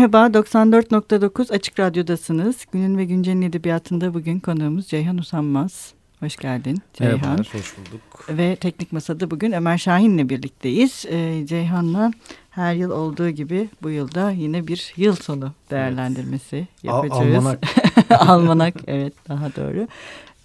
Merhaba, 0.00 0.26
94.9 0.26 1.52
Açık 1.52 1.80
Radyo'dasınız. 1.80 2.66
Günün 2.72 2.98
ve 2.98 3.04
Güncel'in 3.04 3.42
edebiyatında 3.42 4.14
bugün 4.14 4.40
konuğumuz 4.40 4.86
Ceyhan 4.86 5.18
Usanmaz. 5.18 5.92
Hoş 6.20 6.36
geldin 6.36 6.78
Ceyhan. 6.94 7.18
Merhaba, 7.18 7.42
hoş 7.42 7.76
bulduk. 7.78 8.28
Ve 8.28 8.56
Teknik 8.56 8.92
Masa'da 8.92 9.30
bugün 9.30 9.52
Ömer 9.52 9.78
Şahin'le 9.78 10.28
birlikteyiz. 10.28 11.06
Ee, 11.08 11.46
Ceyhan'la 11.46 12.12
her 12.50 12.74
yıl 12.74 12.90
olduğu 12.90 13.30
gibi 13.30 13.68
bu 13.82 13.90
yılda 13.90 14.30
yine 14.30 14.66
bir 14.66 14.92
yıl 14.96 15.16
sonu 15.16 15.52
değerlendirmesi 15.70 16.56
evet. 16.56 16.68
yapacağız. 16.84 17.36
Almanak. 17.36 17.64
Almanak, 18.10 18.74
evet 18.86 19.14
daha 19.28 19.56
doğru. 19.56 19.88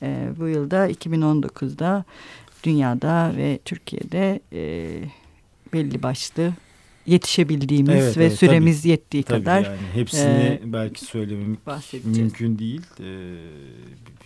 Ee, 0.02 0.30
bu 0.40 0.48
yılda 0.48 0.90
2019'da 0.90 2.04
dünyada 2.64 3.32
ve 3.38 3.60
Türkiye'de 3.66 4.40
e, 4.54 4.88
belli 5.74 6.04
başlı 6.04 6.54
yetişebildiğimiz 7.08 7.96
evet, 7.96 8.18
ve 8.18 8.26
evet, 8.26 8.40
süremiz 8.40 8.82
tabii, 8.82 8.90
yettiği 8.90 9.24
tabii 9.24 9.44
kadar. 9.44 9.64
Yani 9.64 9.78
hepsini 9.94 10.44
e, 10.44 10.62
belki 10.66 11.06
söylememek 11.06 11.60
mümkün 12.04 12.60
değil. 12.60 12.82
Ee, 13.00 13.06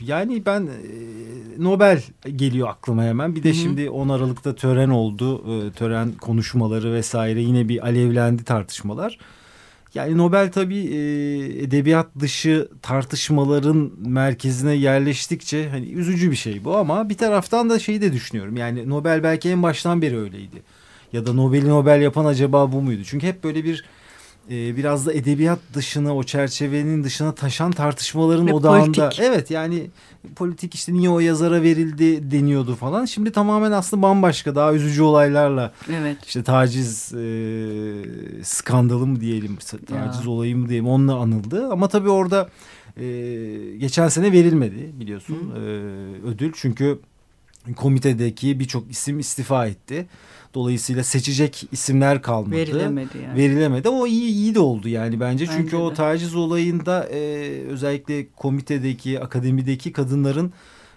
yani 0.05 0.45
ben 0.45 0.61
e, 0.61 0.69
Nobel 1.57 2.01
geliyor 2.35 2.67
aklıma 2.69 3.03
hemen. 3.03 3.35
Bir 3.35 3.43
de 3.43 3.49
Hı 3.49 3.53
-hı. 3.53 3.55
şimdi 3.55 3.89
10 3.89 4.09
Aralık'ta 4.09 4.55
tören 4.55 4.89
oldu. 4.89 5.43
E, 5.67 5.71
tören 5.71 6.11
konuşmaları 6.11 6.93
vesaire 6.93 7.41
yine 7.41 7.69
bir 7.69 7.85
alevlendi 7.85 8.43
tartışmalar. 8.43 9.17
Yani 9.93 10.17
Nobel 10.17 10.51
tabii 10.51 10.79
e, 10.79 10.99
edebiyat 11.63 12.07
dışı 12.19 12.69
tartışmaların 12.81 13.91
merkezine 13.97 14.73
yerleştikçe 14.73 15.69
hani 15.69 15.85
üzücü 15.85 16.31
bir 16.31 16.35
şey 16.35 16.63
bu 16.63 16.77
ama 16.77 17.09
bir 17.09 17.17
taraftan 17.17 17.69
da 17.69 17.79
şeyi 17.79 18.01
de 18.01 18.13
düşünüyorum. 18.13 18.57
Yani 18.57 18.89
Nobel 18.89 19.23
belki 19.23 19.49
en 19.49 19.63
baştan 19.63 20.01
beri 20.01 20.17
öyleydi 20.19 20.63
ya 21.13 21.25
da 21.25 21.33
Nobel'i 21.33 21.69
Nobel 21.69 22.01
yapan 22.01 22.25
acaba 22.25 22.71
bu 22.71 22.81
muydu? 22.81 23.01
Çünkü 23.05 23.27
hep 23.27 23.43
böyle 23.43 23.63
bir 23.63 23.85
e, 24.49 24.77
biraz 24.77 25.05
da 25.05 25.13
edebiyat 25.13 25.59
dışına 25.73 26.15
o 26.15 26.23
çerçevenin 26.23 27.03
dışına 27.03 27.35
taşan 27.35 27.71
tartışmaların 27.71 28.47
Ve 28.47 28.53
odağında. 28.53 28.85
Politik. 28.85 29.19
Evet 29.19 29.51
yani 29.51 29.89
politik 30.35 30.75
işte 30.75 30.93
niye 30.93 31.09
o 31.09 31.19
yazara 31.19 31.61
verildi 31.61 32.31
deniyordu 32.31 32.75
falan. 32.75 33.05
Şimdi 33.05 33.31
tamamen 33.31 33.71
aslında 33.71 34.01
bambaşka 34.01 34.55
daha 34.55 34.73
üzücü 34.73 35.03
olaylarla 35.03 35.73
evet. 35.91 36.17
işte 36.25 36.43
taciz 36.43 37.13
e, 37.13 37.23
skandalı 38.43 39.07
mı 39.07 39.21
diyelim 39.21 39.57
taciz 39.87 40.25
ya. 40.25 40.31
olayı 40.31 40.57
mı 40.57 40.69
diyelim 40.69 40.87
onunla 40.87 41.15
anıldı. 41.15 41.67
Ama 41.71 41.87
tabii 41.87 42.09
orada 42.09 42.49
e, 42.97 43.05
geçen 43.77 44.07
sene 44.07 44.31
verilmedi 44.31 44.91
biliyorsun 44.99 45.53
e, 45.55 45.59
ödül. 46.27 46.51
Çünkü 46.55 46.99
komitedeki 47.75 48.59
birçok 48.59 48.91
isim 48.91 49.19
istifa 49.19 49.67
etti. 49.67 50.07
Dolayısıyla 50.53 51.03
seçecek 51.03 51.67
isimler 51.71 52.21
kalmadı. 52.21 52.55
Verilemedi 52.55 53.17
yani. 53.17 53.37
Verilemedi. 53.37 53.89
O 53.89 54.07
iyi 54.07 54.31
iyi 54.31 54.55
de 54.55 54.59
oldu 54.59 54.89
yani 54.89 55.19
bence. 55.19 55.45
bence 55.45 55.57
Çünkü 55.57 55.71
de. 55.71 55.77
o 55.77 55.93
taciz 55.93 56.35
olayında 56.35 57.09
e, 57.11 57.19
özellikle 57.67 58.27
komitedeki, 58.35 59.19
akademideki 59.19 59.91
kadınların 59.91 60.53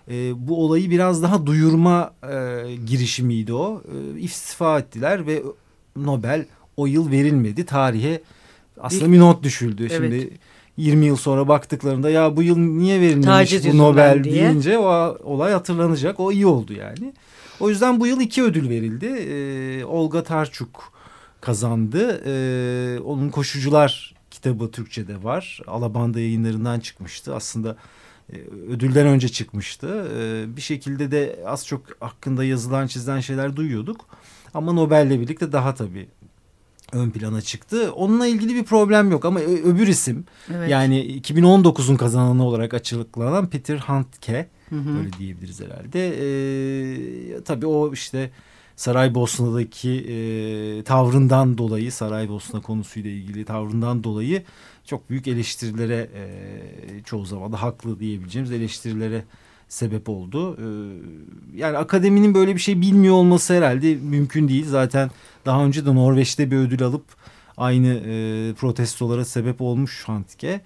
e, 0.08 0.48
bu 0.48 0.64
olayı 0.64 0.90
biraz 0.90 1.22
daha 1.22 1.46
duyurma 1.46 2.14
e, 2.22 2.62
girişimiydi 2.86 3.52
o. 3.52 3.82
E, 4.16 4.20
istifa 4.20 4.78
ettiler 4.78 5.26
ve 5.26 5.42
Nobel 5.96 6.46
o 6.76 6.86
yıl 6.86 7.10
verilmedi. 7.10 7.66
Tarihe 7.66 8.22
aslında 8.80 9.12
bir 9.12 9.18
not 9.18 9.42
düşüldü. 9.42 9.88
Evet. 9.90 10.12
Şimdi 10.12 10.30
20 10.76 11.06
yıl 11.06 11.16
sonra 11.16 11.48
baktıklarında 11.48 12.10
ya 12.10 12.36
bu 12.36 12.42
yıl 12.42 12.58
niye 12.58 13.00
verilmemiş 13.00 13.64
bu 13.72 13.78
Nobel 13.78 14.24
diye. 14.24 14.34
deyince 14.34 14.78
o 14.78 15.18
olay 15.24 15.52
hatırlanacak. 15.52 16.20
O 16.20 16.32
iyi 16.32 16.46
oldu 16.46 16.72
yani. 16.72 17.14
O 17.60 17.68
yüzden 17.68 18.00
bu 18.00 18.06
yıl 18.06 18.20
iki 18.20 18.42
ödül 18.42 18.68
verildi. 18.68 19.06
Ee, 19.06 19.84
Olga 19.84 20.22
Tarçuk 20.22 20.92
kazandı. 21.40 22.22
Ee, 22.26 23.00
onun 23.00 23.28
Koşucular 23.30 24.14
kitabı 24.30 24.70
Türkçe'de 24.70 25.22
var. 25.24 25.60
Alabanda 25.66 26.20
yayınlarından 26.20 26.80
çıkmıştı. 26.80 27.34
Aslında 27.34 27.76
e, 28.32 28.36
ödülden 28.68 29.06
önce 29.06 29.28
çıkmıştı. 29.28 30.08
Ee, 30.18 30.56
bir 30.56 30.60
şekilde 30.60 31.10
de 31.10 31.36
az 31.46 31.66
çok 31.66 31.82
hakkında 32.00 32.44
yazılan 32.44 32.86
çizilen 32.86 33.20
şeyler 33.20 33.56
duyuyorduk. 33.56 34.06
Ama 34.54 34.72
Nobel'le 34.72 35.20
birlikte 35.20 35.52
daha 35.52 35.74
tabii 35.74 36.08
ön 36.92 37.10
plana 37.10 37.40
çıktı. 37.40 37.92
Onunla 37.92 38.26
ilgili 38.26 38.54
bir 38.54 38.64
problem 38.64 39.10
yok 39.10 39.24
ama 39.24 39.40
öbür 39.40 39.86
isim 39.86 40.24
evet. 40.54 40.70
yani 40.70 41.20
2019'un 41.20 41.96
kazananı 41.96 42.46
olarak 42.46 42.74
açıklanan 42.74 43.50
Peter 43.50 43.76
Handke 43.76 44.48
Hı 44.72 44.78
hı. 44.78 44.98
Öyle 44.98 45.12
diyebiliriz 45.18 45.60
herhalde. 45.60 46.08
E, 47.36 47.42
tabii 47.42 47.66
o 47.66 47.92
işte 47.92 48.30
Saraybosna'daki 48.76 49.90
e, 49.90 50.82
tavrından 50.82 51.58
dolayı 51.58 51.92
Saraybosna 51.92 52.60
konusuyla 52.60 53.10
ilgili 53.10 53.44
tavrından 53.44 54.04
dolayı 54.04 54.42
çok 54.84 55.10
büyük 55.10 55.28
eleştirilere 55.28 56.10
e, 56.14 57.02
çoğu 57.04 57.24
zaman 57.24 57.52
da 57.52 57.62
haklı 57.62 58.00
diyebileceğimiz 58.00 58.52
eleştirilere 58.52 59.24
sebep 59.72 60.08
oldu. 60.08 60.56
E, 60.56 60.66
yani 61.58 61.78
akademinin 61.78 62.34
böyle 62.34 62.54
bir 62.54 62.60
şey 62.60 62.80
bilmiyor 62.80 63.14
olması 63.14 63.54
herhalde 63.54 63.94
mümkün 63.94 64.48
değil. 64.48 64.66
Zaten 64.66 65.10
daha 65.46 65.64
önce 65.64 65.86
de 65.86 65.94
Norveç'te 65.94 66.50
bir 66.50 66.56
ödül 66.56 66.82
alıp 66.82 67.04
aynı 67.56 67.88
e, 67.88 68.54
protestolara 68.54 69.24
sebep 69.24 69.60
olmuş 69.60 70.04
Handke. 70.04 70.60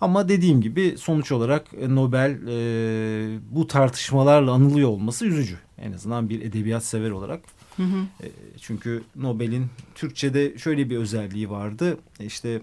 Ama 0.00 0.28
dediğim 0.28 0.60
gibi 0.60 0.94
sonuç 0.98 1.32
olarak 1.32 1.72
Nobel 1.88 2.30
e, 2.48 3.38
bu 3.50 3.66
tartışmalarla 3.66 4.52
anılıyor 4.52 4.88
olması 4.88 5.26
üzücü. 5.26 5.58
En 5.78 5.92
azından 5.92 6.28
bir 6.28 6.42
edebiyat 6.42 6.84
sever 6.84 7.10
olarak. 7.10 7.40
Hı 7.76 7.82
hı. 7.82 8.26
E, 8.26 8.26
çünkü 8.60 9.02
Nobel'in 9.16 9.66
Türkçe'de 9.94 10.58
şöyle 10.58 10.90
bir 10.90 10.96
özelliği 10.96 11.50
vardı. 11.50 11.98
E, 12.20 12.24
işte 12.24 12.60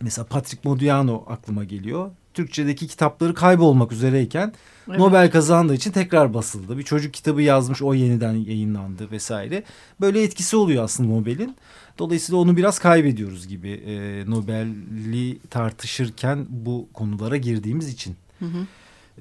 mesela 0.00 0.26
Patrick 0.26 0.68
Modiano 0.68 1.24
aklıma 1.26 1.64
geliyor. 1.64 2.10
Türkçedeki 2.38 2.86
kitapları 2.86 3.34
kaybolmak 3.34 3.92
üzereyken 3.92 4.52
evet. 4.88 4.98
Nobel 4.98 5.30
kazandığı 5.30 5.74
için 5.74 5.92
tekrar 5.92 6.34
basıldı. 6.34 6.78
Bir 6.78 6.82
çocuk 6.82 7.14
kitabı 7.14 7.42
yazmış 7.42 7.82
o 7.82 7.94
yeniden 7.94 8.32
yayınlandı 8.32 9.10
vesaire. 9.10 9.62
Böyle 10.00 10.22
etkisi 10.22 10.56
oluyor 10.56 10.84
aslında 10.84 11.08
Nobel'in. 11.08 11.56
Dolayısıyla 11.98 12.40
onu 12.40 12.56
biraz 12.56 12.78
kaybediyoruz 12.78 13.48
gibi 13.48 13.70
e, 13.70 14.24
Nobel'i 14.30 15.38
tartışırken 15.50 16.46
bu 16.48 16.88
konulara 16.94 17.36
girdiğimiz 17.36 17.88
için. 17.88 18.16
Hı 18.38 18.44
hı. 18.44 18.66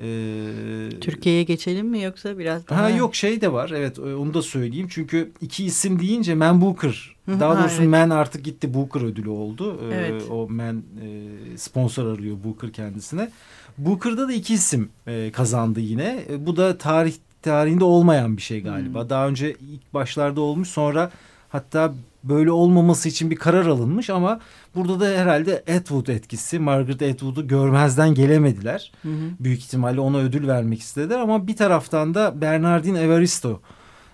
Ee, 0.01 0.99
Türkiye'ye 1.01 1.43
geçelim 1.43 1.87
mi 1.87 2.01
yoksa 2.01 2.37
biraz 2.37 2.67
daha? 2.67 2.83
Ha 2.83 2.89
yok 2.89 3.15
şey 3.15 3.41
de 3.41 3.53
var 3.53 3.71
evet 3.75 3.99
e, 3.99 4.15
onu 4.15 4.33
da 4.33 4.41
söyleyeyim. 4.41 4.87
Çünkü 4.89 5.31
iki 5.41 5.65
isim 5.65 5.99
deyince 5.99 6.35
Man 6.35 6.61
Booker. 6.61 7.15
Daha 7.27 7.59
doğrusu 7.59 7.81
evet. 7.81 7.89
Man 7.89 8.09
artık 8.09 8.45
gitti 8.45 8.73
Booker 8.73 9.01
ödülü 9.01 9.29
oldu. 9.29 9.79
Ee, 9.83 9.95
evet. 9.95 10.23
o 10.31 10.49
Man 10.49 10.77
e, 10.77 11.57
sponsor 11.57 12.13
arıyor 12.13 12.37
Booker 12.43 12.71
kendisine. 12.73 13.31
Booker'da 13.77 14.27
da 14.27 14.33
iki 14.33 14.53
isim 14.53 14.89
e, 15.07 15.31
kazandı 15.31 15.79
yine. 15.79 16.25
E, 16.29 16.45
bu 16.45 16.57
da 16.57 16.77
tarih 16.77 17.13
tarihinde 17.41 17.83
olmayan 17.83 18.37
bir 18.37 18.41
şey 18.41 18.63
galiba. 18.63 19.01
Hmm. 19.01 19.09
Daha 19.09 19.27
önce 19.27 19.51
ilk 19.51 19.93
başlarda 19.93 20.41
olmuş 20.41 20.67
sonra 20.67 21.11
hatta 21.49 21.93
böyle 22.29 22.51
olmaması 22.51 23.09
için 23.09 23.31
bir 23.31 23.35
karar 23.35 23.65
alınmış 23.65 24.09
ama 24.09 24.39
burada 24.75 24.99
da 24.99 25.05
herhalde 25.05 25.63
Atwood 25.77 26.07
etkisi. 26.07 26.59
Margaret 26.59 27.01
Atwood'u 27.01 27.47
görmezden 27.47 28.13
gelemediler. 28.13 28.91
Hı 29.01 29.09
hı. 29.09 29.29
Büyük 29.39 29.59
ihtimalle 29.59 29.99
ona 29.99 30.17
ödül 30.17 30.47
vermek 30.47 30.79
istediler 30.79 31.19
ama 31.19 31.47
bir 31.47 31.55
taraftan 31.55 32.13
da 32.13 32.41
Bernardine 32.41 32.99
Evaristo 32.99 33.61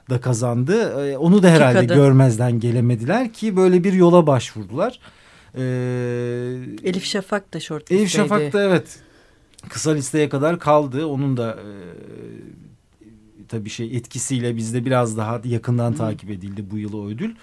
da 0.09 0.21
kazandı. 0.21 1.05
Ee, 1.05 1.17
onu 1.17 1.43
da 1.43 1.49
herhalde 1.49 1.85
görmezden 1.85 2.59
gelemediler 2.59 3.33
ki 3.33 3.55
böyle 3.55 3.83
bir 3.83 3.93
yola 3.93 4.27
başvurdular. 4.27 4.99
Ee, 5.55 5.61
Elif 6.83 7.05
Şafak 7.05 7.53
da 7.53 7.59
short 7.59 7.91
Elif 7.91 8.09
Şafak 8.09 8.53
da 8.53 8.63
evet 8.63 8.99
kısa 9.69 9.91
listeye 9.91 10.29
kadar 10.29 10.59
kaldı. 10.59 11.05
Onun 11.05 11.37
da 11.37 11.51
e, 11.51 11.67
tabii 13.47 13.69
şey 13.69 13.97
etkisiyle 13.97 14.55
bizde 14.55 14.85
biraz 14.85 15.17
daha 15.17 15.41
yakından 15.43 15.91
Hı. 15.91 15.97
takip 15.97 16.29
edildi 16.29 16.71
bu 16.71 16.77
yıl 16.77 16.93
o 16.93 17.07
ödül. 17.07 17.35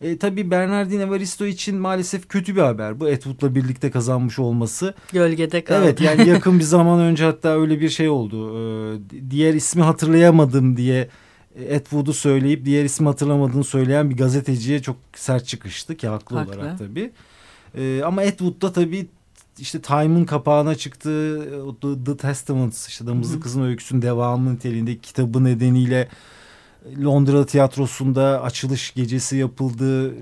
E, 0.00 0.18
tabii 0.18 0.50
Bernardine 0.50 1.02
Evaristo 1.02 1.46
için 1.46 1.76
maalesef 1.76 2.28
kötü 2.28 2.56
bir 2.56 2.60
haber 2.60 3.00
bu 3.00 3.06
Atwood'la 3.06 3.54
birlikte 3.54 3.90
kazanmış 3.90 4.38
olması. 4.38 4.94
Gölgede 5.12 5.64
kaldı. 5.64 5.80
Evet 5.84 6.00
yani 6.00 6.28
yakın 6.28 6.58
bir 6.58 6.64
zaman 6.64 7.00
önce 7.00 7.24
hatta 7.24 7.60
öyle 7.60 7.80
bir 7.80 7.88
şey 7.88 8.08
oldu. 8.08 8.58
Ee, 8.58 8.98
diğer 9.30 9.54
ismi 9.54 9.82
hatırlayamadım 9.82 10.76
diye 10.76 11.08
Atwood'u 11.74 12.12
söyleyip 12.12 12.64
diğer 12.64 12.84
ismi 12.84 13.06
hatırlamadığını 13.06 13.64
söyleyen 13.64 14.10
bir 14.10 14.16
gazeteciye 14.16 14.82
çok 14.82 14.96
sert 15.14 15.46
çıkıştı 15.46 15.96
ki 15.96 16.08
haklı, 16.08 16.36
haklı. 16.36 16.52
olarak 16.52 16.78
tabii. 16.78 17.12
Ee, 17.74 18.02
ama 18.04 18.22
Atwood 18.22 18.62
da 18.62 18.72
tabii 18.72 19.06
işte 19.58 19.80
Time'ın 19.80 20.24
kapağına 20.24 20.74
çıktı 20.74 21.40
The, 21.80 22.04
The 22.04 22.16
Testaments 22.16 22.88
işte 22.88 23.06
Damızlı 23.06 23.40
Kızın 23.40 23.62
Öyküsü'nün 23.62 24.02
devamı 24.02 24.54
niteliğinde 24.54 24.98
kitabı 24.98 25.44
nedeniyle 25.44 26.08
Londra 27.04 27.46
tiyatrosunda 27.46 28.42
açılış 28.42 28.94
gecesi 28.94 29.36
yapıldı. 29.36 30.14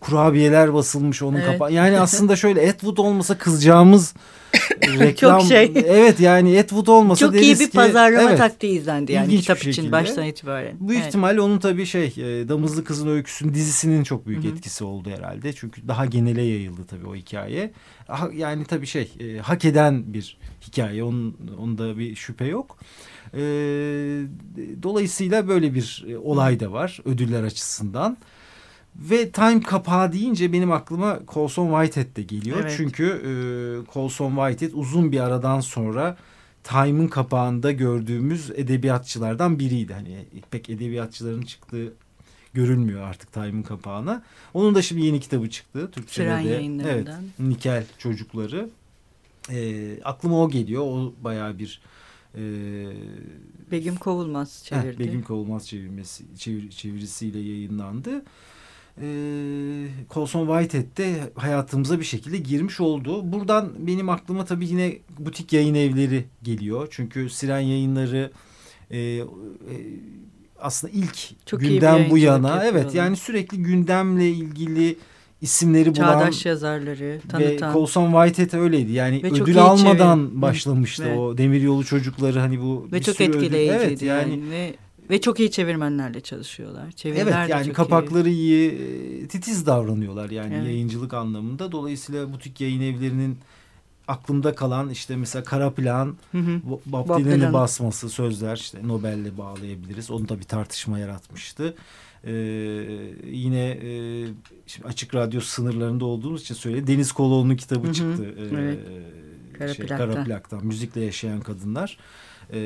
Kurabiyeler 0.00 0.74
basılmış 0.74 1.22
onun 1.22 1.36
evet. 1.36 1.46
kapağı. 1.46 1.72
Yani 1.72 2.00
aslında 2.00 2.36
şöyle 2.36 2.70
Atwood 2.70 2.96
olmasa 2.98 3.38
kızacağımız 3.38 4.14
reklam. 4.82 5.40
Çok 5.40 5.48
şey. 5.48 5.72
Evet 5.74 6.20
yani 6.20 6.60
Atwood 6.60 6.86
olmasa 6.86 7.26
Çok 7.26 7.42
iyi 7.42 7.60
bir 7.60 7.66
ki, 7.66 7.70
pazarlama 7.70 8.28
evet, 8.28 8.38
taktiği 8.38 8.78
izlendi 8.78 9.12
yani 9.12 9.36
kitap 9.36 9.66
için 9.66 9.92
baştan 9.92 10.26
itibaren. 10.26 10.76
Bu 10.80 10.94
evet. 10.94 11.06
ihtimalle 11.06 11.40
onun 11.40 11.58
tabii 11.58 11.86
şey 11.86 12.06
e, 12.06 12.48
Damızlı 12.48 12.84
Kızın 12.84 13.08
Öyküsü'nün 13.08 13.54
dizisinin 13.54 14.04
çok 14.04 14.26
büyük 14.26 14.44
Hı 14.44 14.48
-hı. 14.48 14.52
etkisi 14.52 14.84
oldu 14.84 15.10
herhalde. 15.10 15.52
Çünkü 15.52 15.88
daha 15.88 16.06
genele 16.06 16.42
yayıldı 16.42 16.80
tabii 16.90 17.06
o 17.06 17.14
hikaye. 17.14 17.72
Yani 18.34 18.64
tabii 18.64 18.86
şey 18.86 19.12
e, 19.20 19.38
hak 19.38 19.64
eden 19.64 20.14
bir 20.14 20.38
hikaye. 20.66 21.04
Onun, 21.04 21.36
onda 21.58 21.98
bir 21.98 22.14
şüphe 22.14 22.44
yok. 22.44 22.78
E, 23.34 23.40
dolayısıyla 24.82 25.48
böyle 25.48 25.74
bir 25.74 26.04
e, 26.08 26.18
olay 26.18 26.60
da 26.60 26.72
var 26.72 27.00
ödüller 27.04 27.42
açısından. 27.42 28.16
Ve 28.96 29.30
Time 29.30 29.60
kapağı 29.60 30.12
deyince 30.12 30.52
benim 30.52 30.72
aklıma 30.72 31.18
Colson 31.28 31.82
Whitehead 31.82 32.16
de 32.16 32.22
geliyor. 32.22 32.58
Evet. 32.60 32.74
Çünkü 32.76 33.04
e, 33.04 33.32
Colson 33.92 34.36
Whitehead 34.36 34.72
uzun 34.72 35.12
bir 35.12 35.20
aradan 35.20 35.60
sonra 35.60 36.16
Time'ın 36.64 37.08
kapağında 37.08 37.72
gördüğümüz 37.72 38.50
edebiyatçılardan 38.50 39.58
biriydi. 39.58 39.94
Hani 39.94 40.24
pek 40.50 40.70
edebiyatçıların 40.70 41.42
çıktığı 41.42 41.92
görülmüyor 42.54 43.02
artık 43.02 43.32
Time'ın 43.32 43.62
kapağına. 43.62 44.22
Onun 44.54 44.74
da 44.74 44.82
şimdi 44.82 45.06
yeni 45.06 45.20
kitabı 45.20 45.50
çıktı. 45.50 45.90
Türkçe'de 45.90 46.28
de. 46.44 46.90
Evet, 46.90 47.08
Nikel 47.38 47.84
Çocukları. 47.98 48.68
E, 49.50 49.86
aklıma 50.04 50.42
o 50.42 50.50
geliyor. 50.50 50.82
O 50.82 51.12
bayağı 51.24 51.58
bir 51.58 51.80
e, 52.34 52.42
Begüm 53.70 53.96
Kovulmaz 53.96 54.62
çevirdi. 54.64 54.94
Heh, 54.94 54.98
Begüm 54.98 55.22
Kovulmaz 55.22 55.68
çevirmesi, 55.68 56.24
çevir, 56.36 56.70
çevirisiyle 56.70 57.38
yayınlandı. 57.38 58.24
Ee, 59.02 59.86
Colson 60.10 60.46
Whitehead 60.46 60.96
de 60.96 61.30
hayatımıza 61.34 61.98
bir 61.98 62.04
şekilde 62.04 62.38
girmiş 62.38 62.80
oldu. 62.80 63.32
Buradan 63.32 63.72
benim 63.78 64.08
aklıma 64.08 64.44
tabii 64.44 64.68
yine 64.68 64.98
butik 65.18 65.52
yayın 65.52 65.74
evleri 65.74 66.24
geliyor. 66.42 66.88
Çünkü 66.90 67.30
Siren 67.30 67.60
yayınları 67.60 68.32
e, 68.90 68.98
e, 68.98 69.24
aslında 70.58 70.92
ilk 70.92 71.46
Çok 71.46 71.60
günden 71.60 72.10
bu 72.10 72.18
yana 72.18 72.64
evet 72.64 72.94
yani 72.94 73.16
sürekli 73.16 73.62
gündemle 73.62 74.30
ilgili 74.30 74.98
isimleri 75.40 75.96
bulan 75.96 76.20
çağdaş 76.20 76.46
yazarları 76.46 77.20
tanıtan 77.28 77.68
ve 77.68 77.72
Colson 77.72 78.12
Whitehead 78.12 78.62
öyleydi. 78.62 78.92
Yani 78.92 79.22
ve 79.22 79.30
ödül 79.30 79.58
almadan 79.58 80.26
çeviri. 80.26 80.42
başlamıştı 80.42 81.14
Hı. 81.14 81.18
o 81.18 81.38
Demiryolu 81.38 81.84
çocukları 81.84 82.38
hani 82.38 82.60
bu 82.60 82.88
ve 82.92 83.02
çok 83.02 83.20
etkileyiciydi 83.20 83.84
evet, 83.84 84.02
yani, 84.02 84.30
yani 84.30 84.50
ve 84.50 84.74
ve 85.10 85.20
çok 85.20 85.40
iyi 85.40 85.50
çevirmenlerle 85.50 86.20
çalışıyorlar. 86.20 86.90
Çeviriler 86.90 87.24
evet 87.24 87.50
yani 87.50 87.72
kapakları 87.72 88.28
iyi. 88.28 88.72
iyi, 88.72 89.28
titiz 89.28 89.66
davranıyorlar 89.66 90.30
yani 90.30 90.54
evet. 90.54 90.66
yayıncılık 90.66 91.14
anlamında. 91.14 91.72
Dolayısıyla 91.72 92.32
butik 92.32 92.60
yayın 92.60 92.80
evlerinin 92.80 93.38
aklımda 94.08 94.54
kalan 94.54 94.90
işte 94.90 95.16
mesela 95.16 95.44
kara 95.44 95.70
plan. 95.70 96.16
Bob 96.86 97.18
Dylan'ın 97.18 97.52
basması 97.52 98.08
sözler 98.08 98.56
işte 98.56 98.88
Nobel'le 98.88 99.38
bağlayabiliriz. 99.38 100.10
Onu 100.10 100.28
da 100.28 100.38
bir 100.38 100.44
tartışma 100.44 100.98
yaratmıştı. 100.98 101.74
Ee, 102.24 102.32
yine 103.26 103.68
e, 103.70 104.24
şimdi 104.66 104.88
açık 104.88 105.14
radyo 105.14 105.40
sınırlarında 105.40 106.04
olduğumuz 106.04 106.42
için 106.42 106.54
söyle 106.54 106.86
Deniz 106.86 107.12
Koloğlu'nun 107.12 107.56
kitabı 107.56 107.86
hı 107.86 107.90
hı. 107.90 107.94
çıktı. 107.94 108.34
Ee, 108.38 108.42
evet. 108.54 108.78
Kara, 109.58 109.74
şey, 109.74 109.86
plaktan. 109.86 110.12
Kara 110.12 110.24
plaktan. 110.24 110.66
Müzikle 110.66 111.04
yaşayan 111.04 111.40
kadınlar. 111.40 111.98
Ee, 112.52 112.58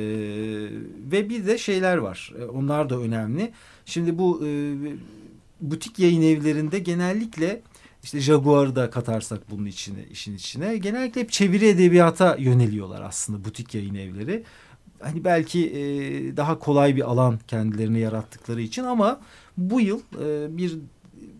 ve 1.13 1.29
bir 1.29 1.47
de 1.47 1.59
şeyler 1.59 1.97
var. 1.97 2.35
Onlar 2.53 2.91
da 2.91 2.99
önemli. 2.99 3.53
Şimdi 3.87 4.19
bu 4.19 4.47
e, 4.47 4.75
butik 5.61 5.99
yayın 5.99 6.23
evlerinde 6.23 6.79
genellikle 6.79 7.63
işte 8.03 8.21
Jaguar'ı 8.21 8.77
da 8.77 8.91
katarsak 8.91 9.51
bunun 9.51 9.67
içine 9.67 10.05
işin 10.11 10.37
içine 10.37 10.77
genellikle 10.77 11.21
hep 11.21 11.33
çeviri 11.33 11.69
edebiyata 11.69 12.37
yöneliyorlar 12.39 13.03
aslında 13.03 13.45
butik 13.45 13.75
yayın 13.75 13.95
evleri. 13.95 14.45
Hani 15.03 15.25
belki 15.25 15.67
e, 15.67 15.81
daha 16.37 16.59
kolay 16.59 16.97
bir 16.97 17.11
alan 17.11 17.39
kendilerini 17.49 18.01
yarattıkları 18.01 18.63
için 18.63 18.85
ama 18.85 19.21
bu 19.57 19.81
yıl 19.81 20.01
e, 20.25 20.57
bir 20.57 20.79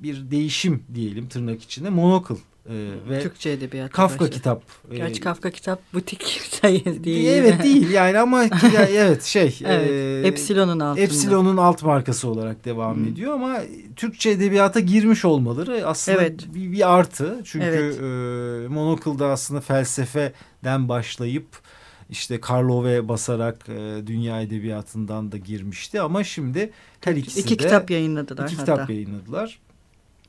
bir 0.03 0.31
değişim 0.31 0.83
diyelim 0.95 1.29
tırnak 1.29 1.63
içinde 1.63 1.91
monokıl 1.91 2.37
ee, 2.69 2.91
ve 3.09 3.23
Türkçe 3.23 3.51
edebiyat. 3.51 3.93
Kafka 3.93 4.15
başladı. 4.15 4.31
kitap. 4.31 4.63
Gerçi 4.93 5.21
e, 5.21 5.25
Kafka 5.25 5.51
kitap 5.51 5.95
butik 5.95 6.41
sayı 6.61 6.85
değil. 7.05 7.29
Evet 7.29 7.63
değil 7.63 7.91
yani 7.91 8.19
ama 8.19 8.45
evet 8.89 9.23
şey. 9.23 9.59
evet, 9.65 9.91
e, 10.25 10.29
Epsilon'un 10.29 10.81
altında. 10.81 11.05
Epsilon'un 11.05 11.57
alt 11.57 11.83
markası 11.83 12.29
olarak 12.29 12.65
devam 12.65 12.97
hmm. 12.97 13.09
ediyor 13.09 13.33
ama 13.33 13.59
Türkçe 13.97 14.31
edebiyata 14.31 14.81
girmiş 14.81 15.25
olmaları 15.25 15.87
aslında 15.87 16.23
evet. 16.23 16.55
bir, 16.55 16.73
bir 16.73 16.95
artı. 16.95 17.41
Çünkü 17.45 17.67
evet. 17.67 17.99
e, 18.01 18.69
Monokıl'da 18.69 19.27
aslında 19.27 19.61
felsefeden 19.61 20.89
başlayıp 20.89 21.47
işte 22.13 22.41
Karlove 22.41 23.09
basarak 23.09 23.69
e, 23.69 24.07
dünya 24.07 24.41
edebiyatından 24.43 25.33
da 25.33 25.37
girmişti 25.37 26.01
ama 26.01 26.25
şimdi 26.25 26.73
her 27.01 27.17
ikisi 27.17 27.41
iki 27.41 27.59
de 27.59 27.63
kitap 27.63 27.91
yayınladılar. 27.91 28.47
İki 28.47 28.57
hatta. 28.57 28.73
kitap 28.73 28.91
yayınladılar. 28.91 29.59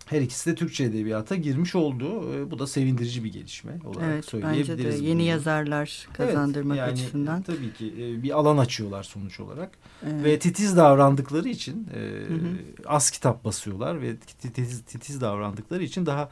Her 0.06 0.22
ikisi 0.22 0.52
de 0.52 0.56
Türkçe 0.56 0.84
edebiyata 0.84 1.36
girmiş 1.36 1.76
oldu. 1.76 2.34
E, 2.34 2.52
bu 2.52 2.60
da 2.60 2.68
sevindirici 2.68 3.24
bir 3.24 3.34
gelişme 3.34 3.80
olarak 3.86 4.10
evet, 4.14 4.26
söyleyebiliriz. 4.26 4.86
Bence 4.86 5.04
de 5.04 5.06
yeni 5.08 5.20
bunu. 5.20 5.28
yazarlar 5.28 6.08
kazandırmak 6.14 6.78
evet, 6.78 6.88
yani, 6.88 6.94
açısından. 6.94 7.42
Tabii 7.42 7.74
ki 7.74 7.94
e, 8.00 8.24
bir 8.24 8.38
alan 8.40 8.58
açıyorlar 8.58 9.04
sonuç 9.04 9.40
olarak. 9.40 9.72
Evet. 10.04 10.24
Ve 10.26 10.40
titiz 10.40 10.78
davrandıkları 10.78 11.50
için 11.50 11.88
e, 11.96 12.00
hı 12.00 12.34
hı. 12.34 12.40
az 12.86 13.12
kitap 13.12 13.46
basıyorlar 13.46 14.02
ve 14.02 14.16
titiz, 14.18 14.82
titiz 14.82 15.22
davrandıkları 15.22 15.84
için 15.84 16.06
daha 16.06 16.30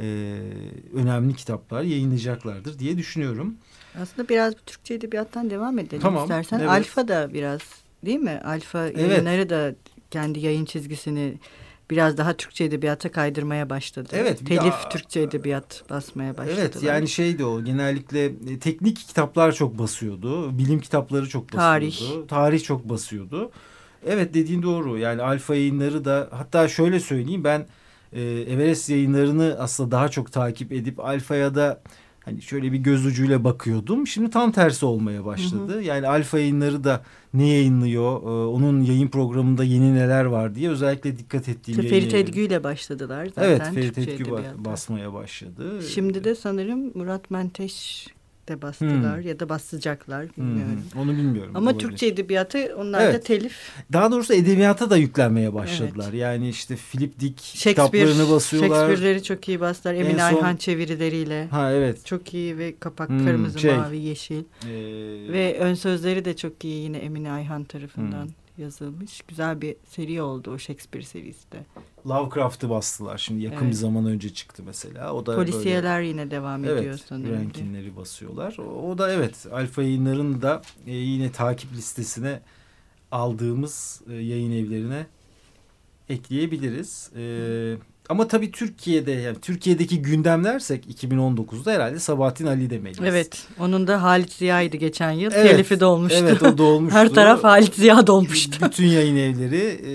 e, 0.00 0.38
önemli 0.94 1.34
kitaplar 1.34 1.82
yayınlayacaklardır 1.82 2.78
diye 2.78 2.96
düşünüyorum. 2.96 3.56
Aslında 4.02 4.28
biraz 4.28 4.54
Türkçe 4.66 4.94
edebiyattan 4.94 5.50
devam 5.50 5.78
edelim 5.78 6.02
tamam, 6.02 6.22
istersen. 6.22 6.58
Evet. 6.58 6.68
Alfa 6.68 7.08
da 7.08 7.34
biraz 7.34 7.60
değil 8.04 8.18
mi? 8.18 8.40
Alfa 8.44 8.86
evet. 8.86 8.98
yayınları 8.98 9.50
da 9.50 9.74
kendi 10.10 10.40
yayın 10.40 10.64
çizgisini 10.64 11.38
biraz 11.90 12.18
daha 12.18 12.32
Türkçe 12.32 12.64
edebiyata 12.64 13.12
kaydırmaya 13.12 13.70
başladı. 13.70 14.08
Evet. 14.12 14.46
Telif 14.46 14.64
ya, 14.64 14.88
Türkçe 14.90 15.20
edebiyat 15.20 15.84
basmaya 15.90 16.36
başladı. 16.36 16.56
Evet 16.60 16.82
yani 16.82 17.08
şeydi 17.08 17.44
o 17.44 17.64
genellikle 17.64 18.24
e, 18.24 18.58
teknik 18.60 18.96
kitaplar 18.96 19.52
çok 19.52 19.78
basıyordu. 19.78 20.58
Bilim 20.58 20.80
kitapları 20.80 21.28
çok 21.28 21.42
basıyordu. 21.42 21.62
Tarih. 21.62 22.28
Tarih 22.28 22.62
çok 22.62 22.88
basıyordu. 22.88 23.50
Evet 24.06 24.34
dediğin 24.34 24.62
doğru 24.62 24.98
yani 24.98 25.22
alfa 25.22 25.54
yayınları 25.54 26.04
da 26.04 26.28
hatta 26.32 26.68
şöyle 26.68 27.00
söyleyeyim 27.00 27.44
ben 27.44 27.66
e, 28.12 28.22
Everest 28.22 28.90
yayınlarını 28.90 29.56
aslında 29.58 29.90
daha 29.90 30.08
çok 30.08 30.32
takip 30.32 30.72
edip 30.72 31.00
alfaya 31.00 31.54
da 31.54 31.82
hani 32.24 32.42
şöyle 32.42 32.72
bir 32.72 32.78
göz 32.78 33.06
ucuyla 33.06 33.44
bakıyordum. 33.44 34.06
Şimdi 34.06 34.30
tam 34.30 34.52
tersi 34.52 34.86
olmaya 34.86 35.24
başladı. 35.24 35.72
Hı 35.74 35.78
hı. 35.78 35.82
Yani 35.82 36.08
alfa 36.08 36.38
yayınları 36.38 36.84
da 36.84 37.02
ne 37.34 37.46
yayınlıyor, 37.46 38.22
e, 38.22 38.46
onun 38.46 38.80
yayın 38.80 39.08
programında 39.08 39.64
yeni 39.64 39.94
neler 39.94 40.24
var 40.24 40.54
diye 40.54 40.70
özellikle 40.70 41.18
dikkat 41.18 41.48
ettiğim 41.48 41.80
işte 41.80 41.90
Ferit 41.90 42.14
Edgü 42.14 42.40
ile 42.40 42.64
başladılar 42.64 43.26
zaten. 43.26 43.42
Evet 43.42 43.62
Ferit 43.74 43.98
Edgü 43.98 44.24
basmaya 44.56 45.12
başladı. 45.12 45.82
Şimdi 45.82 46.24
de 46.24 46.34
sanırım 46.34 46.98
Murat 46.98 47.30
Menteş 47.30 48.06
de 48.48 48.62
bastılar 48.62 49.16
hmm. 49.16 49.28
ya 49.28 49.40
da 49.40 49.48
basacaklar 49.48 50.26
bilmiyorum. 50.36 50.82
Hmm. 50.92 51.00
Onu 51.00 51.12
bilmiyorum. 51.12 51.52
Ama 51.54 51.70
olabilir. 51.70 51.88
Türkçe 51.88 52.06
edebiyatı 52.06 52.74
onlar 52.78 53.00
evet. 53.00 53.14
da 53.14 53.20
telif. 53.20 53.56
Daha 53.92 54.12
doğrusu 54.12 54.34
edebiyata 54.34 54.90
da 54.90 54.96
yüklenmeye 54.96 55.54
başladılar. 55.54 56.08
Evet. 56.10 56.20
Yani 56.20 56.48
işte 56.48 56.76
Philip 56.76 57.20
Dick 57.20 57.38
kitaplarını 57.38 58.30
basıyorlar. 58.30 58.68
Shakespeare'leri 58.68 59.22
çok 59.22 59.48
iyi 59.48 59.60
bastılar. 59.60 59.94
Emin 59.94 60.18
son... 60.18 60.18
Ayhan 60.18 60.56
çevirileriyle. 60.56 61.46
Ha 61.46 61.72
evet. 61.72 62.06
Çok 62.06 62.34
iyi 62.34 62.58
ve 62.58 62.74
kapak 62.80 63.08
hmm, 63.08 63.26
kırmızı, 63.26 63.58
şey, 63.58 63.76
mavi, 63.76 63.98
yeşil. 63.98 64.42
Ee... 64.64 65.32
Ve 65.32 65.58
ön 65.58 65.74
sözleri 65.74 66.24
de 66.24 66.36
çok 66.36 66.64
iyi 66.64 66.82
yine 66.82 66.98
Emin 66.98 67.24
Ayhan 67.24 67.64
tarafından. 67.64 68.24
Hmm 68.24 68.41
yazılmış. 68.62 69.22
Güzel 69.28 69.60
bir 69.60 69.76
seri 69.86 70.22
oldu 70.22 70.50
o 70.50 70.58
Shakespeare 70.58 71.04
serisi 71.04 71.52
de. 71.52 71.64
Lovecraft'ı 72.06 72.70
bastılar. 72.70 73.18
Şimdi 73.18 73.42
yakın 73.42 73.56
evet. 73.56 73.68
bir 73.68 73.76
zaman 73.76 74.06
önce 74.06 74.34
çıktı 74.34 74.62
mesela. 74.66 75.14
O 75.14 75.26
da 75.26 75.36
Polisiyeler 75.36 75.98
böyle, 75.98 76.08
yine 76.08 76.30
devam 76.30 76.64
evet, 76.64 76.80
ediyor 76.80 77.00
sanırım. 77.08 77.34
Rankinleri 77.34 77.96
basıyorlar. 77.96 78.56
O, 78.58 78.90
o 78.90 78.98
da 78.98 79.12
evet 79.12 79.46
Alfa 79.52 79.82
yayınların 79.82 80.42
da 80.42 80.62
e, 80.86 80.92
yine 80.92 81.32
takip 81.32 81.72
listesine 81.72 82.40
aldığımız 83.12 84.02
e, 84.10 84.12
yayın 84.12 84.52
evlerine 84.52 85.06
ekleyebiliriz. 86.08 87.10
E, 87.16 87.22
ama 88.08 88.28
tabii 88.28 88.50
Türkiye'de 88.50 89.10
yani 89.10 89.36
Türkiye'deki 89.42 90.02
gündem 90.02 90.44
dersek 90.44 91.02
2019'da 91.02 91.72
herhalde 91.72 91.98
Sabahattin 91.98 92.46
Ali 92.46 92.70
demeliyiz. 92.70 92.98
Evet. 93.04 93.46
Onun 93.58 93.86
da 93.86 94.02
Halit 94.02 94.32
Ziya'ydı 94.32 94.76
geçen 94.76 95.10
yıl. 95.10 95.32
Evet, 95.34 95.50
Telifi 95.50 95.80
dolmuştu. 95.80 96.18
Evet 96.22 96.42
o 96.42 96.58
dolmuştu. 96.58 96.98
Her 96.98 97.08
taraf 97.08 97.44
Halit 97.44 97.74
Ziya 97.74 98.06
dolmuştu. 98.06 98.66
Bütün 98.66 98.86
yayın 98.86 99.16
evleri. 99.16 99.80
E, 99.86 99.92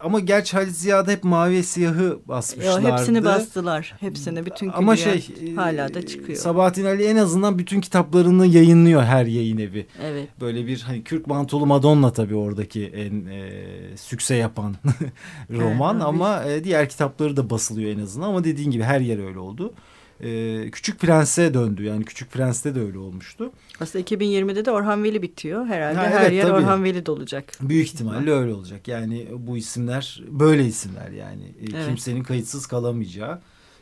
ama 0.00 0.20
gerçi 0.20 0.56
Halit 0.56 0.76
Ziya'da 0.76 1.10
hep 1.10 1.24
mavi 1.24 1.54
ve 1.54 1.62
siyahı 1.62 2.18
basmışlardı. 2.28 2.88
Yo, 2.88 2.92
hepsini 2.92 3.24
bastılar. 3.24 3.94
Hepsini 4.00 4.46
bütün 4.46 4.68
Ama 4.68 4.96
şey 4.96 5.28
hala 5.56 5.94
da 5.94 6.06
çıkıyor. 6.06 6.38
Sabahattin 6.38 6.84
Ali 6.84 7.04
en 7.04 7.16
azından 7.16 7.58
bütün 7.58 7.80
kitaplarını 7.80 8.46
yayınlıyor 8.46 9.02
her 9.02 9.26
yayın 9.26 9.58
evi. 9.58 9.86
Evet. 10.02 10.28
Böyle 10.40 10.66
bir 10.66 10.80
hani 10.80 11.04
Kürk 11.04 11.26
Mantolu 11.26 11.66
Madonna 11.66 12.12
tabii 12.12 12.36
oradaki 12.36 12.86
en 12.86 13.26
e, 13.26 13.50
sükse 13.96 14.34
yapan 14.34 14.74
roman 15.50 15.96
evet, 15.96 16.06
ama 16.06 16.44
e, 16.44 16.64
diğer 16.64 16.88
kitapları 16.88 17.33
da 17.36 17.50
basılıyor 17.50 17.90
en 17.90 17.98
azından 17.98 18.28
ama 18.28 18.44
dediğin 18.44 18.70
gibi 18.70 18.82
her 18.82 19.00
yer 19.00 19.26
öyle 19.26 19.38
oldu. 19.38 19.74
Ee, 20.20 20.70
Küçük 20.72 21.00
Prens'e 21.00 21.54
döndü 21.54 21.84
yani 21.84 22.04
Küçük 22.04 22.32
Prens'te 22.32 22.74
de 22.74 22.80
öyle 22.80 22.98
olmuştu. 22.98 23.52
Aslında 23.80 24.04
2020'de 24.04 24.64
de 24.64 24.70
Orhan 24.70 25.04
Veli 25.04 25.22
bitiyor. 25.22 25.66
Herhalde 25.66 25.98
ha, 25.98 26.06
evet, 26.06 26.18
her 26.18 26.32
yer 26.32 26.42
tabii. 26.42 26.52
Orhan 26.52 26.84
Veli 26.84 27.10
olacak. 27.10 27.52
Büyük 27.60 27.86
ihtimalle 27.86 28.30
öyle 28.30 28.54
olacak. 28.54 28.88
Yani 28.88 29.26
bu 29.38 29.56
isimler 29.56 30.22
böyle 30.28 30.64
isimler 30.64 31.10
yani. 31.10 31.44
Ee, 31.44 31.64
evet. 31.74 31.86
Kimsenin 31.86 32.22
kayıtsız 32.22 32.66
kalamayacağı. 32.66 33.40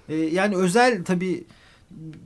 Ee, 0.08 0.14
yani 0.14 0.56
özel 0.56 1.04
tabii 1.04 1.44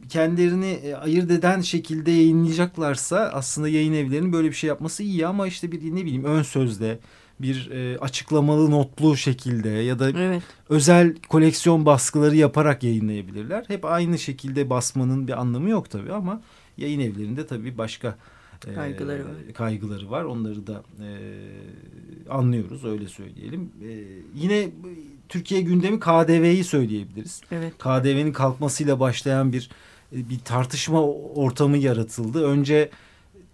kendilerini 0.09 0.71
e, 0.71 0.95
ayırt 0.95 1.30
eden 1.30 1.61
şekilde 1.61 2.11
yayınlayacaklarsa 2.11 3.30
aslında 3.35 3.68
yayın 3.68 3.92
evlerinin 3.92 4.33
böyle 4.33 4.49
bir 4.49 4.54
şey 4.54 4.68
yapması 4.68 5.02
iyi 5.02 5.26
ama 5.26 5.47
işte 5.47 5.73
bir 5.73 5.83
ne 5.83 6.04
bileyim 6.04 6.25
ön 6.25 6.42
sözde 6.42 6.99
bir 7.40 7.71
e, 7.71 7.99
açıklamalı 7.99 8.71
notlu 8.71 9.16
şekilde 9.16 9.69
ya 9.69 9.99
da 9.99 10.11
evet. 10.11 10.43
özel 10.69 11.14
koleksiyon 11.28 11.87
baskıları 11.87 12.37
yaparak 12.37 12.83
yayınlayabilirler. 12.83 13.64
Hep 13.69 13.85
aynı 13.85 14.19
şekilde 14.19 14.71
basmanın 14.71 15.28
bir 15.28 15.40
anlamı 15.40 15.71
yok 15.71 15.90
tabii 15.90 16.12
ama 16.12 16.43
yayın 16.76 17.00
evlerinde 17.00 17.47
tabii 17.47 17.78
başka 17.78 18.16
e, 18.66 18.75
kaygıları 18.75 19.25
var. 19.25 19.35
Kaygıları 19.55 20.11
var. 20.11 20.25
Onları 20.25 20.66
da 20.66 20.83
e, 21.00 21.09
anlıyoruz 22.31 22.85
öyle 22.85 23.07
söyleyelim. 23.09 23.71
E, 23.83 23.90
yine 24.35 24.69
Türkiye 25.28 25.61
gündemi 25.61 26.00
KDV'yi 26.00 26.64
söyleyebiliriz. 26.64 27.40
Evet. 27.52 27.78
KDV'nin 27.78 28.33
kalkmasıyla 28.33 29.00
başlayan 29.00 29.52
bir 29.52 29.71
e, 30.12 30.28
bir 30.28 30.38
tartışma 30.38 31.02
ortamı 31.35 31.76
yaratıldı. 31.76 32.45
Önce 32.45 32.90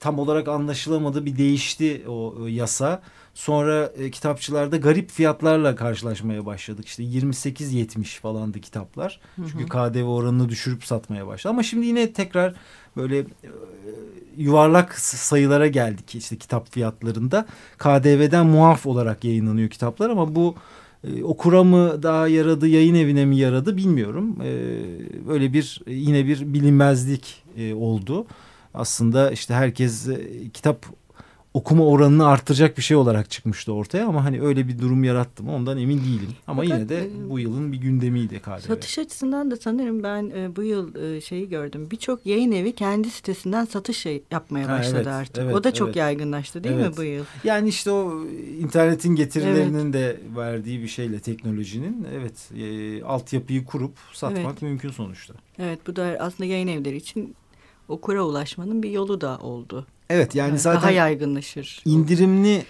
tam 0.00 0.18
olarak 0.18 0.48
anlaşılamadı 0.48 1.26
bir 1.26 1.38
değişti 1.38 2.02
o, 2.08 2.34
o 2.40 2.46
yasa. 2.46 3.02
Sonra 3.34 3.92
e, 3.98 4.10
kitapçılarda 4.10 4.76
garip 4.76 5.10
fiyatlarla 5.10 5.76
karşılaşmaya 5.76 6.46
başladık. 6.46 6.86
İşte 6.86 7.02
28-70 7.02 8.20
falandı 8.20 8.60
kitaplar. 8.60 9.20
Hı 9.36 9.42
hı. 9.42 9.46
Çünkü 9.52 9.66
KDV 9.66 10.04
oranını 10.04 10.48
düşürüp 10.48 10.84
satmaya 10.84 11.26
başladı. 11.26 11.50
Ama 11.50 11.62
şimdi 11.62 11.86
yine 11.86 12.12
tekrar 12.12 12.54
böyle 12.96 13.18
e, 13.18 13.24
yuvarlak 14.36 14.98
sayılara 14.98 15.66
geldik. 15.66 16.14
İşte 16.14 16.36
kitap 16.36 16.72
fiyatlarında 16.72 17.46
KDV'den 17.78 18.46
muaf 18.46 18.86
olarak 18.86 19.24
yayınlanıyor 19.24 19.68
kitaplar 19.68 20.10
ama 20.10 20.34
bu 20.34 20.54
e, 21.04 21.24
okura 21.24 21.64
mı 21.64 22.02
daha 22.02 22.28
yaradı, 22.28 22.68
yayın 22.68 22.94
evine 22.94 23.24
mi 23.24 23.36
yaradı 23.36 23.76
bilmiyorum. 23.76 24.36
E, 24.42 24.52
böyle 25.28 25.52
bir 25.52 25.80
yine 25.86 26.26
bir 26.26 26.54
bilinmezlik 26.54 27.42
e, 27.56 27.74
oldu. 27.74 28.26
Aslında 28.74 29.30
işte 29.30 29.54
herkes 29.54 30.08
e, 30.08 30.48
kitap 30.54 30.86
okuma 31.54 31.86
oranını 31.86 32.26
arttıracak 32.26 32.76
bir 32.78 32.82
şey 32.82 32.96
olarak 32.96 33.30
çıkmıştı 33.30 33.72
ortaya 33.72 34.06
ama 34.06 34.24
hani 34.24 34.42
öyle 34.42 34.68
bir 34.68 34.78
durum 34.78 35.04
yarattı 35.04 35.42
mı 35.42 35.54
ondan 35.54 35.78
emin 35.78 35.98
değilim. 35.98 36.28
Ama 36.46 36.62
Fakat, 36.62 36.78
yine 36.78 36.88
de 36.88 37.04
e, 37.04 37.30
bu 37.30 37.38
yılın 37.38 37.72
bir 37.72 37.76
gündemiydi 37.76 38.40
KDV. 38.40 38.66
Satış 38.66 38.98
açısından 38.98 39.50
da 39.50 39.56
sanırım 39.56 40.02
ben 40.02 40.30
e, 40.36 40.56
bu 40.56 40.62
yıl 40.62 40.94
e, 40.94 41.20
şeyi 41.20 41.48
gördüm. 41.48 41.88
Birçok 41.90 42.26
yayın 42.26 42.52
evi 42.52 42.72
kendi 42.72 43.10
sitesinden 43.10 43.64
satış 43.64 43.98
şey 43.98 44.22
yapmaya 44.30 44.68
başladı 44.68 44.94
ha, 44.94 45.00
evet, 45.00 45.28
artık. 45.28 45.44
Evet, 45.44 45.54
o 45.54 45.64
da 45.64 45.74
çok 45.74 45.86
evet. 45.86 45.96
yaygınlaştı 45.96 46.64
değil 46.64 46.76
evet. 46.76 46.90
mi 46.90 46.96
bu 46.96 47.02
yıl? 47.02 47.24
Yani 47.44 47.68
işte 47.68 47.90
o 47.90 48.24
internetin 48.60 49.14
getirilerinin 49.14 49.92
evet. 49.92 49.94
de 49.94 50.20
verdiği 50.36 50.82
bir 50.82 50.88
şeyle 50.88 51.20
teknolojinin 51.20 52.06
evet 52.14 52.50
e, 52.56 53.04
altyapıyı 53.04 53.64
kurup 53.64 53.92
satmak 54.12 54.40
evet. 54.40 54.62
mümkün 54.62 54.90
sonuçta. 54.90 55.34
Evet 55.58 55.86
bu 55.86 55.96
da 55.96 56.16
aslında 56.20 56.44
yayın 56.44 56.68
evleri 56.68 56.96
için 56.96 57.34
okura 57.88 58.22
ulaşmanın 58.22 58.82
bir 58.82 58.90
yolu 58.90 59.20
da 59.20 59.38
oldu. 59.38 59.86
Evet 60.12 60.34
yani 60.34 60.58
zaten 60.58 60.82
daha 60.82 60.90
yaygınlaşır. 60.90 61.82
İndirimli 61.84 62.64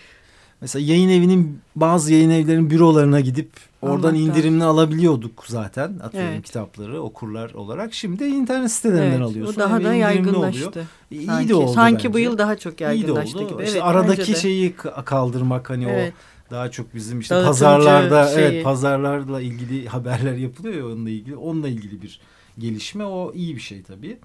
mesela 0.60 0.86
yayın 0.86 1.08
evinin 1.08 1.60
bazı 1.76 2.12
yayın 2.12 2.30
evlerinin 2.30 2.70
bürolarına 2.70 3.20
gidip 3.20 3.50
oradan 3.82 4.08
Anlattım. 4.08 4.28
indirimli 4.28 4.64
alabiliyorduk 4.64 5.44
zaten 5.46 5.98
atıyorum 6.02 6.30
evet. 6.32 6.44
kitapları 6.44 7.02
okurlar 7.02 7.50
olarak. 7.50 7.94
Şimdi 7.94 8.24
internet 8.24 8.72
sitelerinden 8.72 9.10
evet, 9.10 9.20
alıyorsun. 9.20 9.54
O 9.54 9.64
daha 9.64 9.84
da 9.84 9.94
yaygınlaştı. 9.94 10.86
İyi 11.10 11.26
sanki, 11.26 11.48
de 11.48 11.54
oldu 11.54 11.72
Sanki 11.72 11.96
bence. 11.96 12.12
bu 12.12 12.18
yıl 12.18 12.38
daha 12.38 12.56
çok 12.56 12.80
yaygınlaştı 12.80 13.38
İyi 13.38 13.48
gibi. 13.48 13.62
İşte 13.62 13.78
evet, 13.78 13.82
aradaki 13.82 14.40
şeyi 14.40 14.74
kaldırmak 15.04 15.70
hani 15.70 15.84
evet. 15.84 16.12
o 16.12 16.52
daha 16.52 16.70
çok 16.70 16.94
bizim 16.94 17.20
işte 17.20 17.34
Dağıtıcı 17.34 17.48
pazarlarda 17.48 18.28
şeyi. 18.28 18.44
evet 18.44 18.64
pazarlarla 18.64 19.40
ilgili 19.40 19.88
haberler 19.88 20.34
yapılıyor 20.34 20.74
ya 20.74 20.86
onunla 20.86 21.10
ilgili 21.10 21.36
onunla 21.36 21.68
ilgili 21.68 22.02
bir 22.02 22.20
gelişme 22.58 23.04
o 23.04 23.32
iyi 23.34 23.56
bir 23.56 23.60
şey 23.60 23.82
tabii. 23.82 24.18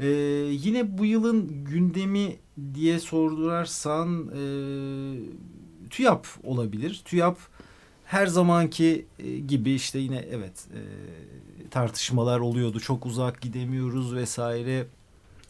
Ee, 0.00 0.06
yine 0.50 0.98
bu 0.98 1.04
yılın 1.06 1.64
gündemi 1.64 2.36
diye 2.74 2.98
sordularsan 2.98 4.28
e, 4.28 4.42
TÜYAP 5.90 6.26
olabilir. 6.44 7.02
TÜYAP 7.04 7.36
her 8.04 8.26
zamanki 8.26 9.06
e, 9.18 9.38
gibi 9.38 9.72
işte 9.72 9.98
yine 9.98 10.16
evet 10.30 10.66
e, 10.74 10.80
tartışmalar 11.70 12.40
oluyordu. 12.40 12.80
Çok 12.80 13.06
uzak 13.06 13.40
gidemiyoruz 13.40 14.14
vesaire. 14.14 14.86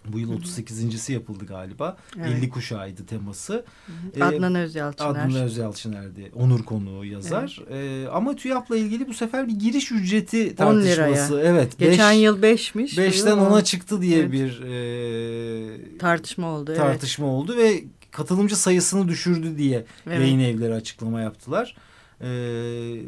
Bu 0.08 0.18
yıl 0.18 0.32
38.si 0.32 1.12
yapıldı 1.12 1.46
galiba. 1.46 1.96
Evet. 2.16 2.38
50 2.38 2.48
kuşağıydı 2.48 3.06
teması. 3.06 3.64
Hı 3.86 4.24
hı. 4.24 4.24
Adnan 4.24 4.54
Özyalçıner. 4.54 5.10
Adnan 5.10 5.34
Özyalçıner'di. 5.34 6.30
Onur 6.34 6.64
konuğu 6.64 7.04
yazar. 7.04 7.60
Evet. 7.70 8.06
Ee, 8.06 8.08
ama 8.08 8.36
TÜYAP'la 8.36 8.76
ilgili 8.76 9.08
bu 9.08 9.14
sefer 9.14 9.48
bir 9.48 9.52
giriş 9.52 9.92
ücreti 9.92 10.56
tartışması. 10.56 11.32
10 11.34 11.38
liraya. 11.38 11.50
Evet. 11.50 11.78
Geçen 11.78 12.14
beş, 12.14 12.22
yıl 12.22 12.42
5'miş. 12.42 12.96
5'ten 12.96 13.38
10'a 13.38 13.64
çıktı 13.64 14.02
diye 14.02 14.18
evet. 14.18 14.32
bir 14.32 14.62
e, 14.62 15.98
tartışma 15.98 16.46
oldu. 16.46 16.74
Tartışma 16.74 17.26
evet. 17.26 17.34
oldu 17.34 17.56
ve 17.56 17.84
katılımcı 18.10 18.56
sayısını 18.56 19.08
düşürdü 19.08 19.58
diye 19.58 19.84
evet. 20.06 20.20
yayın 20.20 20.40
evleri 20.40 20.74
açıklama 20.74 21.20
yaptılar. 21.20 21.76
Ee, 22.20 23.02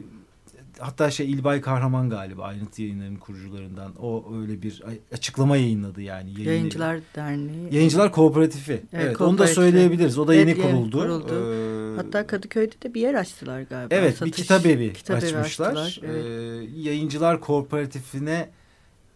hatta 0.82 1.10
şey 1.10 1.30
İlbay 1.30 1.60
Kahraman 1.60 2.10
galiba 2.10 2.42
ayrıntı 2.42 2.82
yayınlarının 2.82 3.16
kurucularından 3.16 3.92
o 4.00 4.34
öyle 4.40 4.62
bir 4.62 4.82
açıklama 5.12 5.56
yayınladı 5.56 6.02
yani. 6.02 6.30
Yayın 6.30 6.50
Yayıncılar 6.50 7.00
Derneği. 7.16 7.74
Yayıncılar 7.74 8.12
Kooperatifi. 8.12 8.72
Evet, 8.72 8.86
evet 8.92 9.20
onu 9.20 9.38
da 9.38 9.46
söyleyebiliriz. 9.46 10.18
O 10.18 10.28
da 10.28 10.34
evet, 10.34 10.48
yeni 10.48 10.62
kuruldu. 10.62 11.00
kuruldu. 11.00 11.34
Ee, 11.34 11.96
hatta 11.96 12.26
Kadıköy'de 12.26 12.82
de 12.82 12.94
bir 12.94 13.00
yer 13.00 13.14
açtılar 13.14 13.62
galiba. 13.62 13.94
Evet 13.94 14.16
Satış, 14.16 14.32
bir 14.32 14.42
kitap 14.42 14.66
evi 14.66 14.92
kitap 14.92 15.16
açmışlar. 15.16 15.70
Evi 15.72 15.78
açtılar, 15.78 16.00
evet. 16.04 16.24
ee, 16.24 16.80
yayıncılar 16.80 17.40
Kooperatifine 17.40 18.50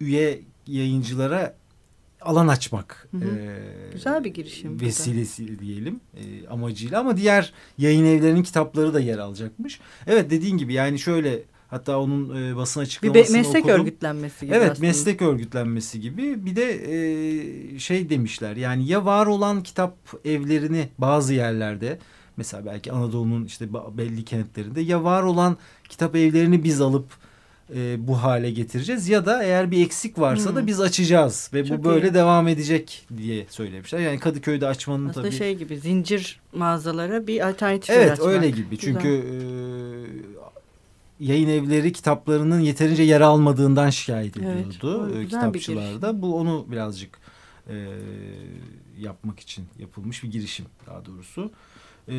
üye 0.01 0.41
yayıncılara 0.67 1.55
alan 2.21 2.49
açmak 2.49 3.09
hı 3.11 3.17
hı. 3.17 3.39
E, 3.39 3.93
güzel 3.93 4.25
bir 4.25 4.35
girişim 4.35 4.81
vesilesi 4.81 5.59
diyelim 5.59 6.01
e, 6.17 6.49
amacıyla 6.49 7.01
ama 7.01 7.17
diğer 7.17 7.53
yayın 7.79 8.05
evlerinin 8.05 8.43
kitapları 8.43 8.95
da 8.95 9.01
yer 9.01 9.19
alacakmış. 9.19 9.81
Evet 10.07 10.31
dediğin 10.31 10.59
gibi 10.59 10.73
yani 10.73 10.99
şöyle 10.99 11.43
hatta 11.69 11.99
onun 11.99 12.53
e, 12.53 12.57
basın 12.57 12.81
açıklamasını 12.81 13.35
bir 13.35 13.39
meslek 13.39 13.65
okudum. 13.65 13.81
örgütlenmesi 13.81 14.47
gibi 14.47 14.55
Evet 14.55 14.71
aslında. 14.71 14.87
meslek 14.87 15.23
örgütlenmesi 15.23 16.01
gibi 16.01 16.47
bir 16.47 16.57
de 16.57 16.73
e, 17.75 17.79
şey 17.79 18.11
demişler 18.11 18.57
yani 18.57 18.89
ya 18.89 19.05
var 19.05 19.27
olan 19.27 19.63
kitap 19.63 19.97
evlerini 20.25 20.89
bazı 20.99 21.35
yerlerde 21.35 21.99
mesela 22.37 22.67
belki 22.67 22.93
Anadolu'nun 22.93 23.45
işte 23.45 23.67
belli 23.73 24.25
kentlerinde 24.25 24.81
ya 24.81 25.05
var 25.05 25.23
olan 25.23 25.57
kitap 25.89 26.17
evlerini 26.17 26.65
biz 26.65 26.81
alıp 26.81 27.07
e, 27.75 28.09
bu 28.09 28.23
hale 28.23 28.51
getireceğiz 28.51 29.09
ya 29.09 29.27
da 29.27 29.43
eğer 29.43 29.71
bir 29.71 29.85
eksik 29.85 30.19
varsa 30.19 30.51
hmm. 30.51 30.57
da 30.57 30.67
biz 30.67 30.81
açacağız 30.81 31.51
ve 31.55 31.65
Çok 31.65 31.79
bu 31.79 31.85
böyle 31.85 32.09
iyi. 32.09 32.15
devam 32.15 32.49
edecek 32.49 33.07
diye 33.17 33.47
söylemişler. 33.51 33.99
Yani 33.99 34.19
Kadıköy'de 34.19 34.67
açmanın 34.67 35.09
Aslında 35.09 35.27
tabii. 35.27 35.37
şey 35.37 35.55
gibi 35.55 35.79
zincir 35.79 36.41
mağazalara 36.53 37.27
bir 37.27 37.49
alternatif 37.49 37.91
evet. 37.91 38.07
Evet 38.09 38.21
öyle 38.21 38.51
gibi 38.51 38.79
çünkü 38.79 39.09
e, 39.09 39.37
yayın 41.21 41.49
evleri 41.49 41.93
kitaplarının 41.93 42.61
yeterince 42.61 43.03
yer 43.03 43.21
almadığından 43.21 43.91
şikayet 43.91 44.37
ediyordu 44.37 45.11
evet, 45.15 45.29
kitapçılarda. 45.29 46.23
Bu 46.23 46.37
onu 46.37 46.67
birazcık 46.71 47.19
e, 47.69 47.89
yapmak 48.99 49.41
için 49.41 49.65
yapılmış 49.79 50.23
bir 50.23 50.31
girişim 50.31 50.67
daha 50.87 51.05
doğrusu. 51.05 51.51
E, 52.09 52.15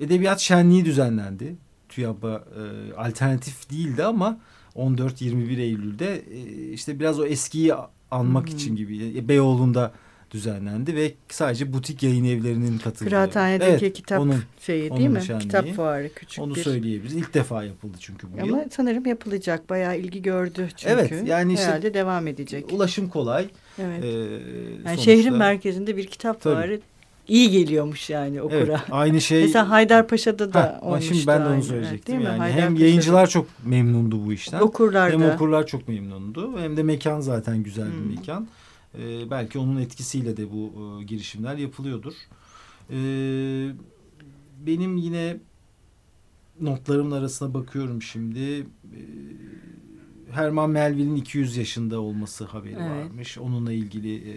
edebiyat 0.00 0.40
şenliği 0.40 0.84
düzenlendi 0.84 1.56
TÜYAP'a 1.88 2.34
e, 2.34 2.94
alternatif 2.94 3.70
değildi 3.70 4.04
ama 4.04 4.40
14-21 4.76 5.60
Eylül'de 5.60 6.24
e, 6.30 6.72
işte 6.72 7.00
biraz 7.00 7.20
o 7.20 7.26
eskiyi 7.26 7.74
anmak 8.10 8.48
hmm. 8.48 8.56
için 8.56 8.76
gibi. 8.76 9.28
Beyoğlu'nda 9.28 9.92
düzenlendi 10.30 10.96
ve 10.96 11.14
sadece 11.28 11.72
butik 11.72 12.02
yayın 12.02 12.24
evlerinin 12.24 12.78
katıldığı. 12.78 13.10
Kıraathanedeki 13.10 13.86
evet, 13.86 13.96
kitap 13.96 14.20
onun, 14.20 14.42
şeyi 14.60 14.90
değil 14.90 15.08
mi? 15.08 15.22
Şenliği. 15.22 15.48
Kitap 15.48 15.68
fuarı 15.68 16.14
küçük 16.14 16.44
Onu 16.44 16.54
bir. 16.54 16.62
söyleyebiliriz. 16.62 17.16
İlk 17.16 17.34
defa 17.34 17.64
yapıldı 17.64 17.96
çünkü 18.00 18.26
bu 18.32 18.36
Ama 18.36 18.46
yıl. 18.46 18.54
Ama 18.54 18.64
sanırım 18.70 19.06
yapılacak. 19.06 19.70
Bayağı 19.70 19.98
ilgi 19.98 20.22
gördü 20.22 20.68
çünkü. 20.76 20.92
Evet 20.92 21.12
yani 21.26 21.56
Herhalde 21.56 21.94
devam 21.94 22.26
edecek. 22.26 22.72
Ulaşım 22.72 23.08
kolay. 23.08 23.48
Evet. 23.78 24.04
Ee, 24.04 24.08
yani 24.08 24.40
sonuçta... 24.84 25.02
şehrin 25.02 25.34
merkezinde 25.34 25.96
bir 25.96 26.06
kitap 26.06 26.40
Tabii. 26.40 26.54
fuarı 26.54 26.80
iyi 27.28 27.50
geliyormuş 27.50 28.10
yani 28.10 28.42
okura. 28.42 28.58
Evet, 28.58 28.80
aynı 28.90 29.20
şey. 29.20 29.42
Mesela 29.42 29.70
Haydarpaşa'da 29.70 30.52
da 30.52 30.60
ha, 30.60 30.80
olmuştu. 30.82 31.14
Şimdi 31.14 31.26
ben 31.26 31.44
de 31.44 31.48
onu 31.48 31.62
söyleyecektim. 31.62 32.16
Evet, 32.16 32.26
yani 32.26 32.52
hem 32.52 32.76
yayıncılar 32.76 33.26
çok 33.26 33.46
memnundu 33.64 34.26
bu 34.26 34.32
işten. 34.32 34.60
Okurlar 34.60 35.12
hem 35.12 35.22
okurlar 35.22 35.66
çok 35.66 35.88
memnundu. 35.88 36.60
Hem 36.60 36.76
de 36.76 36.82
mekan 36.82 37.20
zaten 37.20 37.62
güzel 37.62 37.86
hmm. 37.86 38.10
bir 38.10 38.16
mekan. 38.16 38.48
Ee, 38.94 39.30
belki 39.30 39.58
onun 39.58 39.80
etkisiyle 39.80 40.36
de 40.36 40.52
bu 40.52 40.72
e, 41.00 41.04
girişimler 41.04 41.56
yapılıyordur. 41.56 42.14
Ee, 42.90 43.70
benim 44.66 44.96
yine 44.96 45.36
notlarımın 46.60 47.10
arasına 47.10 47.54
bakıyorum 47.54 48.02
şimdi. 48.02 48.40
Ee, 48.40 48.66
Herman 50.30 50.70
Melville'in 50.70 51.16
200 51.16 51.56
yaşında 51.56 52.00
olması 52.00 52.44
haberi 52.44 52.76
evet. 52.78 52.90
varmış. 52.90 53.38
Onunla 53.38 53.72
ilgili 53.72 54.30
e, 54.30 54.34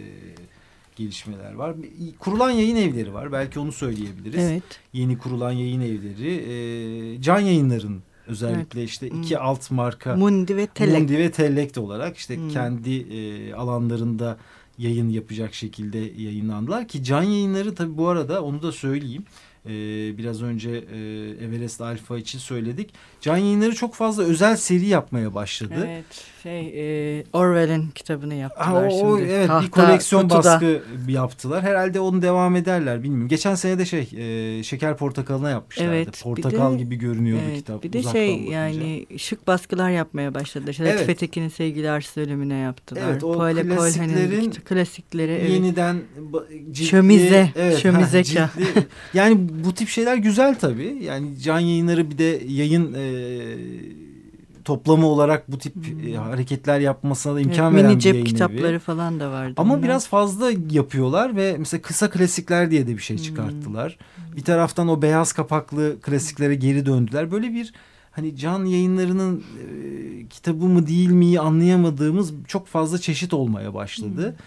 gelişmeler 0.95 1.53
var. 1.53 1.75
Kurulan 2.19 2.51
yayın 2.51 2.75
evleri 2.75 3.13
var. 3.13 3.31
Belki 3.31 3.59
onu 3.59 3.71
söyleyebiliriz. 3.71 4.43
Evet. 4.43 4.63
Yeni 4.93 5.17
kurulan 5.17 5.51
yayın 5.51 5.81
evleri. 5.81 6.31
E, 6.31 7.21
can 7.21 7.39
yayınların 7.39 8.03
özellikle 8.29 8.79
evet. 8.79 8.89
işte 8.89 9.07
iki 9.07 9.35
hmm. 9.35 9.45
alt 9.45 9.71
marka 9.71 10.15
Mundi 10.15 10.57
ve 10.57 10.67
Tellekt. 10.67 10.99
Mundi 10.99 11.17
ve 11.17 11.31
Tellekt 11.31 11.77
olarak 11.77 12.17
işte 12.17 12.37
hmm. 12.37 12.49
kendi 12.49 12.95
e, 12.95 13.53
alanlarında 13.53 14.37
yayın 14.77 15.09
yapacak 15.09 15.53
şekilde 15.53 15.97
yayınlandılar 15.97 16.87
ki 16.87 17.03
can 17.03 17.23
yayınları 17.23 17.75
tabii 17.75 17.97
bu 17.97 18.07
arada 18.07 18.43
onu 18.43 18.61
da 18.61 18.71
söyleyeyim. 18.71 19.23
Ee, 19.69 20.17
biraz 20.17 20.41
önce 20.41 20.69
e, 20.69 20.97
Everest 21.45 21.81
Alfa 21.81 22.17
için 22.17 22.39
söyledik. 22.39 22.93
Can 23.21 23.37
yayınları 23.37 23.75
çok 23.75 23.95
fazla 23.95 24.23
özel 24.23 24.55
seri 24.55 24.85
yapmaya 24.85 25.35
başladı. 25.35 25.87
Evet 25.87 26.05
şey 26.43 27.19
e, 27.19 27.23
Orwell'in 27.33 27.87
kitabını 27.95 28.33
yaptılar 28.33 28.67
ha, 28.67 28.95
o, 28.95 29.17
şimdi. 29.17 29.31
Evet 29.31 29.47
Tahta, 29.47 29.65
bir 29.65 29.71
koleksiyon 29.71 30.21
kutuda. 30.21 30.37
baskı 30.37 30.83
yaptılar. 31.07 31.63
Herhalde 31.63 31.99
onu 31.99 32.21
devam 32.21 32.55
ederler 32.55 33.03
bilmiyorum. 33.03 33.27
Geçen 33.27 33.55
sene 33.55 33.79
de 33.79 33.85
şey 33.85 34.09
e, 34.17 34.63
Şeker 34.63 34.97
Portakalı'na 34.97 35.49
yapmışlardı. 35.49 35.95
Evet, 35.95 36.21
Portakal 36.23 36.73
de, 36.73 36.77
gibi 36.77 36.95
görünüyordu 36.95 37.43
evet, 37.47 37.57
kitap. 37.57 37.83
Bir 37.83 37.93
de 37.93 38.03
şey 38.03 38.33
bakınca. 38.33 38.51
yani 38.51 39.05
şık 39.17 39.47
baskılar 39.47 39.89
yapmaya 39.89 40.33
başladılar. 40.33 40.71
İşte 40.71 40.83
evet. 40.83 40.93
Latif 40.93 41.09
Etekin'in 41.09 41.49
Sevgili 41.49 41.87
bölümüne 42.17 42.57
yaptılar. 42.57 43.01
Evet 43.09 43.23
o 43.23 43.33
Paul 43.33 43.55
klasiklerin 43.55 44.51
klasikleri 44.51 45.51
yeniden 45.51 46.01
ciltli, 46.71 46.85
şömize, 46.85 47.49
evet, 47.55 47.77
şömizeka. 47.77 48.43
Ha, 48.43 48.49
ciltli. 48.57 48.87
yani 49.13 49.58
bu 49.63 49.73
tip 49.73 49.89
şeyler 49.89 50.15
güzel 50.15 50.59
tabii. 50.59 50.97
Yani 51.01 51.39
can 51.39 51.59
yayınları 51.59 52.11
bir 52.11 52.17
de 52.17 52.41
yayın 52.47 52.93
e, 52.93 53.03
toplamı 54.65 55.05
olarak 55.05 55.51
bu 55.51 55.57
tip 55.57 55.75
hmm. 55.75 56.13
e, 56.13 56.17
hareketler 56.17 56.79
yapmasına 56.79 57.35
da 57.35 57.41
imkan 57.41 57.73
evet, 57.73 57.83
veren 57.83 57.91
mini 57.91 58.01
cep 58.01 58.15
bir 58.15 58.25
kitapları 58.25 58.71
evi. 58.71 58.79
falan 58.79 59.19
da 59.19 59.31
vardı. 59.31 59.53
Ama 59.57 59.73
onlar. 59.73 59.83
biraz 59.83 60.07
fazla 60.07 60.51
yapıyorlar 60.71 61.35
ve 61.35 61.55
mesela 61.59 61.81
kısa 61.81 62.09
klasikler 62.09 62.71
diye 62.71 62.87
de 62.87 62.97
bir 62.97 63.01
şey 63.01 63.17
hmm. 63.17 63.23
çıkarttılar. 63.23 63.97
Hmm. 64.15 64.35
Bir 64.35 64.43
taraftan 64.43 64.87
o 64.87 65.01
beyaz 65.01 65.33
kapaklı 65.33 66.01
klasiklere 66.01 66.55
geri 66.55 66.85
döndüler. 66.85 67.31
Böyle 67.31 67.53
bir 67.53 67.73
hani 68.11 68.35
can 68.35 68.65
yayınlarının 68.65 69.37
e, 69.37 70.27
kitabı 70.27 70.65
mı 70.65 70.87
değil 70.87 71.09
mi 71.09 71.39
anlayamadığımız 71.39 72.33
çok 72.47 72.67
fazla 72.67 72.97
çeşit 72.97 73.33
olmaya 73.33 73.73
başladı. 73.73 74.27
Hmm. 74.29 74.45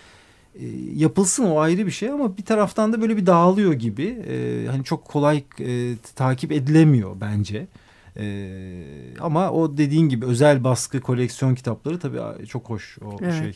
E, 0.55 0.67
yapılsın 0.95 1.45
o 1.45 1.59
ayrı 1.59 1.87
bir 1.87 1.91
şey 1.91 2.11
ama 2.11 2.37
bir 2.37 2.45
taraftan 2.45 2.93
da 2.93 3.01
böyle 3.01 3.17
bir 3.17 3.27
dağılıyor 3.27 3.73
gibi. 3.73 4.07
E, 4.29 4.67
hani 4.71 4.85
çok 4.85 5.05
kolay 5.05 5.45
e, 5.61 5.97
takip 6.17 6.53
edilemiyor 6.53 7.17
bence. 7.21 7.67
Ee, 8.17 8.85
ama 9.21 9.51
o 9.51 9.77
dediğin 9.77 10.09
gibi 10.09 10.27
özel 10.27 10.65
baskı 10.65 11.01
koleksiyon 11.01 11.55
kitapları 11.55 11.99
tabii 11.99 12.47
çok 12.47 12.71
hoş 12.71 12.99
o 13.05 13.17
evet. 13.23 13.35
şey. 13.35 13.55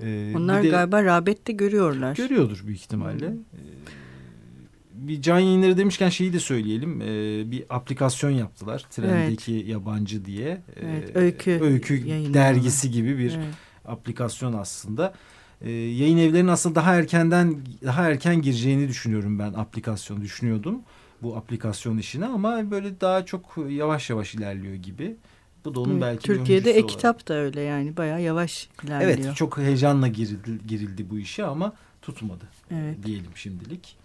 Ee, 0.00 0.36
Onlar 0.36 0.62
de, 0.62 0.68
galiba 0.68 1.04
rağbette 1.04 1.52
görüyorlar. 1.52 2.16
Görüyordur 2.16 2.62
büyük 2.66 2.80
ihtimalle. 2.80 3.28
Hmm. 3.28 3.36
Ee, 3.36 5.08
bir 5.08 5.22
can 5.22 5.38
yayınları 5.38 5.78
demişken 5.78 6.08
şeyi 6.08 6.32
de 6.32 6.40
söyleyelim. 6.40 7.00
Ee, 7.00 7.50
bir 7.50 7.64
aplikasyon 7.70 8.30
yaptılar. 8.30 8.84
Trendeki 8.90 9.54
evet. 9.54 9.68
yabancı 9.68 10.24
diye. 10.24 10.48
Ee, 10.48 10.86
evet, 10.86 11.16
öykü. 11.16 11.58
Öykü 11.62 12.06
dergisi 12.34 12.90
gibi 12.90 13.18
bir 13.18 13.34
evet. 13.34 13.54
aplikasyon 13.84 14.52
aslında. 14.52 15.14
Ee, 15.60 15.70
yayın 15.70 16.18
evlerinin 16.18 16.48
aslında 16.48 16.74
daha 16.74 16.94
erkenden 16.94 17.56
daha 17.84 18.08
erken 18.10 18.42
gireceğini 18.42 18.88
düşünüyorum 18.88 19.38
ben 19.38 19.52
aplikasyonu 19.52 20.20
düşünüyordum 20.20 20.82
bu 21.22 21.36
aplikasyon 21.36 21.98
işine 21.98 22.26
ama 22.26 22.70
böyle 22.70 23.00
daha 23.00 23.24
çok 23.24 23.58
yavaş 23.68 24.10
yavaş 24.10 24.34
ilerliyor 24.34 24.74
gibi. 24.74 25.16
Bu 25.64 25.74
da 25.74 25.80
onun 25.80 25.92
evet, 25.92 26.02
belki 26.02 26.22
Türkiye'de 26.22 26.70
e-kitap 26.70 27.28
da 27.28 27.34
öyle 27.34 27.60
yani 27.60 27.96
bayağı 27.96 28.22
yavaş 28.22 28.68
ilerliyor. 28.84 29.18
Evet 29.18 29.36
çok 29.36 29.58
heyecanla 29.58 30.08
girildi, 30.08 30.66
girildi 30.66 31.10
bu 31.10 31.18
işe 31.18 31.44
ama 31.44 31.72
tutmadı 32.02 32.44
evet. 32.70 33.02
diyelim 33.02 33.30
şimdilik. 33.34 33.96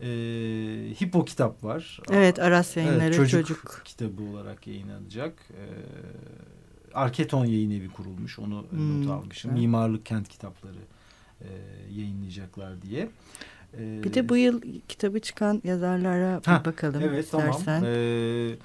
Ee, 0.00 0.06
Hipo 1.02 1.24
kitap 1.24 1.64
var. 1.64 2.00
Evet 2.10 2.38
Aras 2.38 2.76
yayınları 2.76 3.04
evet, 3.04 3.14
çocuk, 3.14 3.46
çocuk 3.46 3.82
kitabı 3.84 4.22
olarak 4.22 4.66
yayınlanacak. 4.66 5.34
Ee, 5.50 5.64
Arketon 6.98 7.44
yayın 7.44 7.70
evi 7.70 7.88
kurulmuş 7.88 8.38
onu 8.38 8.64
hmm, 8.70 9.02
not 9.02 9.10
almışım. 9.10 9.50
Evet. 9.50 9.60
Mimarlık 9.60 10.06
kent 10.06 10.28
kitapları 10.28 10.78
e, 11.40 11.48
yayınlayacaklar 11.90 12.82
diye. 12.82 13.08
Ee, 13.78 14.00
bir 14.04 14.14
de 14.14 14.28
bu 14.28 14.36
yıl 14.36 14.62
kitabı 14.88 15.20
çıkan 15.20 15.62
yazarlara 15.64 16.40
ha, 16.44 16.62
bakalım 16.64 17.02
evet, 17.04 17.24
istersen. 17.24 17.80
Tamam. 17.80 17.84
Ee, 17.84 18.56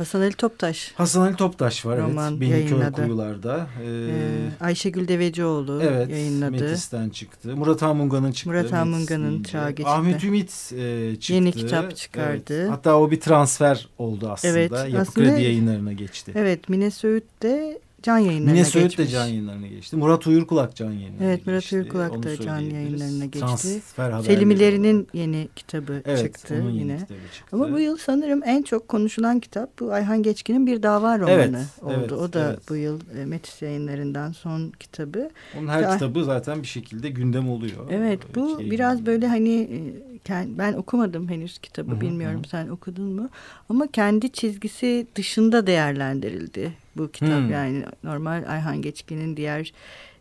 Hasan 0.00 0.20
Ali 0.20 0.32
Toptaş. 0.32 0.92
Hasan 0.94 1.20
Ali 1.20 1.36
Toptaş 1.36 1.86
var 1.86 1.98
Roman 1.98 2.32
evet. 2.32 2.40
Benim 2.40 2.92
Kuyular'da. 2.92 3.66
Ee, 3.82 3.86
ee, 3.86 4.64
Ayşegül 4.64 5.08
Devecioğlu 5.08 5.82
evet, 5.82 6.10
yayınladı. 6.10 6.50
Metis'ten 6.50 7.08
çıktı. 7.08 7.56
Murat 7.56 7.82
Hamunga'nın 7.82 8.32
çıktı. 8.32 8.50
Murat 8.50 8.72
Hamunga'nın 8.72 9.42
Çağ 9.42 9.70
Geçidi. 9.70 9.88
Ahmet 9.88 10.24
Ümit 10.24 10.72
e, 10.76 11.16
çıktı. 11.16 11.32
Yeni 11.32 11.52
kitap 11.52 11.96
çıkardı. 11.96 12.60
Evet. 12.60 12.70
Hatta 12.70 12.98
o 12.98 13.10
bir 13.10 13.20
transfer 13.20 13.88
oldu 13.98 14.28
aslında. 14.30 14.58
Evet, 14.58 14.72
Yapı 14.72 14.98
aslında, 14.98 15.30
Kredi 15.30 15.42
yayınlarına 15.42 15.92
geçti. 15.92 16.32
Evet 16.34 16.68
Mine 16.68 16.90
Söğüt 16.90 17.42
de 17.42 17.80
can 18.02 18.18
yayınlarına 18.18 18.52
Mine 18.52 18.64
Söğüt 18.64 18.98
de 18.98 19.06
can 19.06 19.26
yayınlarına 19.26 19.66
geçti. 19.66 19.96
Murat 19.96 20.26
Uyurkulak 20.26 20.76
can 20.76 20.92
yayınlarına 20.92 21.24
evet, 21.24 21.36
geçti. 21.46 21.50
Evet 21.50 21.62
Murat 21.64 21.72
Uyurkulak 21.72 22.22
da 22.22 22.44
can 22.44 22.60
yayınlarına 22.60 23.24
geçti. 23.24 23.80
Selimilerinin 24.26 25.08
yeni 25.12 25.48
kitabı 25.56 26.02
evet, 26.04 26.18
çıktı 26.18 26.54
onun 26.62 26.70
yine. 26.70 26.96
Kitabı 26.96 27.18
çıktı. 27.34 27.56
Ama 27.56 27.72
bu 27.72 27.80
yıl 27.80 27.96
sanırım 27.96 28.42
en 28.44 28.62
çok 28.62 28.88
konuşulan 28.88 29.40
kitap 29.40 29.80
bu 29.80 29.92
Ayhan 29.92 30.22
Geçkin'in 30.22 30.66
Bir 30.66 30.82
Dava 30.82 31.18
romanı 31.18 31.64
evet, 31.82 31.82
oldu. 31.82 31.94
Evet, 31.98 32.12
o 32.12 32.32
da 32.32 32.48
evet. 32.50 32.58
bu 32.68 32.76
yıl 32.76 33.00
e, 33.18 33.24
Metis 33.24 33.62
yayınlarından 33.62 34.32
son 34.32 34.70
kitabı. 34.70 35.30
Onun 35.58 35.68
her 35.68 35.82
işte, 35.82 35.92
kitabı 35.92 36.24
zaten 36.24 36.62
bir 36.62 36.66
şekilde 36.66 37.08
gündem 37.08 37.50
oluyor. 37.50 37.86
Evet 37.90 38.20
bu 38.34 38.58
Ki, 38.58 38.70
biraz 38.70 39.06
böyle 39.06 39.26
hani 39.26 39.60
e, 39.60 40.18
ben 40.28 40.72
okumadım 40.72 41.28
henüz 41.28 41.58
kitabı 41.58 41.90
hı-hı, 41.90 42.00
bilmiyorum 42.00 42.44
sen 42.44 42.68
okudun 42.68 43.12
mu? 43.12 43.28
Ama 43.68 43.86
kendi 43.86 44.32
çizgisi 44.32 45.06
dışında 45.14 45.66
değerlendirildi 45.66 46.72
bu 46.96 47.10
kitap 47.10 47.40
hmm. 47.40 47.50
yani 47.50 47.84
normal 48.04 48.44
Ayhan 48.48 48.82
Geçkin'in 48.82 49.36
diğer 49.36 49.72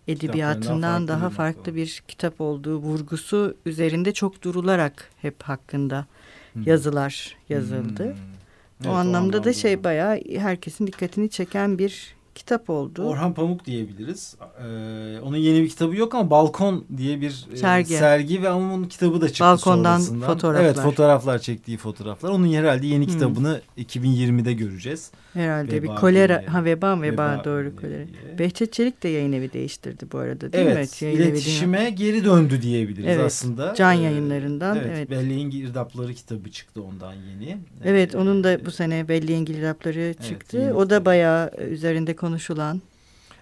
edebiyatından 0.07 1.07
daha 1.07 1.17
farklı, 1.17 1.27
daha 1.27 1.29
farklı 1.29 1.75
bir 1.75 2.03
kitap 2.07 2.41
olduğu 2.41 2.77
vurgusu 2.77 3.57
üzerinde 3.65 4.12
çok 4.12 4.41
durularak 4.41 5.09
hep 5.21 5.43
hakkında 5.43 6.05
hmm. 6.53 6.63
yazılar 6.63 7.38
yazıldı. 7.49 8.03
Hmm. 8.03 8.12
Evet, 8.12 8.88
o, 8.88 8.89
anlamda 8.89 8.91
o 8.91 8.99
anlamda 8.99 9.43
da 9.43 9.53
şey 9.53 9.83
bayağı 9.83 10.19
herkesin 10.38 10.88
dikkatini 10.88 11.29
çeken 11.29 11.77
bir 11.77 12.18
kitap 12.39 12.69
oldu. 12.69 13.04
Orhan 13.04 13.34
Pamuk 13.34 13.65
diyebiliriz. 13.65 14.36
Ee, 14.41 15.19
onun 15.23 15.38
yeni 15.38 15.63
bir 15.63 15.69
kitabı 15.69 15.95
yok 15.95 16.15
ama 16.15 16.30
Balkon 16.30 16.86
diye 16.97 17.21
bir 17.21 17.47
e, 17.54 17.58
sergi, 17.58 17.93
sergi 17.93 18.43
ve 18.43 18.49
ama 18.49 18.73
onun 18.73 18.84
kitabı 18.84 19.21
da 19.21 19.28
çıktı 19.28 19.43
Balkondan 19.43 19.97
sonrasından. 19.97 20.28
fotoğraflar. 20.28 20.65
Evet 20.65 20.75
fotoğraflar 20.75 21.39
çektiği 21.39 21.78
fotoğraflar. 21.78 22.30
Onun 22.30 22.54
herhalde 22.54 22.88
yeni 22.88 23.06
hmm. 23.06 23.13
kitabını 23.13 23.62
2020'de 23.78 24.54
göreceğiz. 24.54 25.12
Herhalde 25.34 25.71
veba 25.71 25.84
bir 25.84 25.99
kolera, 25.99 26.39
diye, 26.39 26.49
ha 26.49 26.65
veba, 26.65 27.02
veba, 27.02 27.02
veba 27.02 27.41
doğru 27.45 27.75
kolera. 27.75 28.06
Diye. 28.08 28.39
Behçet 28.39 28.73
Çelik 28.73 29.04
de 29.04 29.10
yayın 29.10 29.32
evi 29.32 29.54
değiştirdi 29.54 30.06
bu 30.12 30.17
arada 30.17 30.54
değil 30.54 30.67
evet, 30.67 31.02
mi? 31.02 31.08
Evet 31.08 31.19
iletişime 31.19 31.89
geri 31.89 32.25
döndü 32.25 32.62
diyebiliriz 32.62 33.08
evet, 33.08 33.25
aslında. 33.25 33.73
Can 33.75 33.97
ee, 33.97 34.02
yayınlarından. 34.02 34.78
Evet, 34.78 34.91
evet. 34.95 35.10
Belleğin 35.10 35.49
Girdapları 35.49 36.13
kitabı 36.13 36.52
çıktı 36.52 36.84
ondan 36.84 37.13
yeni. 37.13 37.58
Evet 37.84 38.15
ee, 38.15 38.17
onun 38.17 38.43
da 38.43 38.65
bu 38.65 38.71
sene 38.71 39.08
Belleğin 39.08 39.45
Girdapları 39.45 40.13
çıktı. 40.28 40.62
Evet, 40.63 40.75
o 40.75 40.89
da 40.89 41.06
bayağı 41.06 41.52
üzerinde 41.69 42.15
konuşulan 42.29 42.81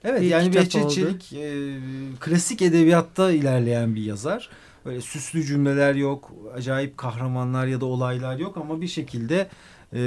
Evet 0.03 0.21
bir 0.21 0.27
yani 0.27 0.53
Behçet 0.53 0.91
Çelik 0.91 1.33
e, 1.33 1.75
klasik 2.19 2.61
edebiyatta 2.61 3.31
ilerleyen 3.31 3.95
bir 3.95 4.03
yazar. 4.03 4.49
Böyle 4.85 5.01
süslü 5.01 5.43
cümleler 5.43 5.95
yok, 5.95 6.31
acayip 6.55 6.97
kahramanlar 6.97 7.67
ya 7.67 7.81
da 7.81 7.85
olaylar 7.85 8.37
yok 8.37 8.57
ama 8.57 8.81
bir 8.81 8.87
şekilde 8.87 9.47
e, 9.93 9.99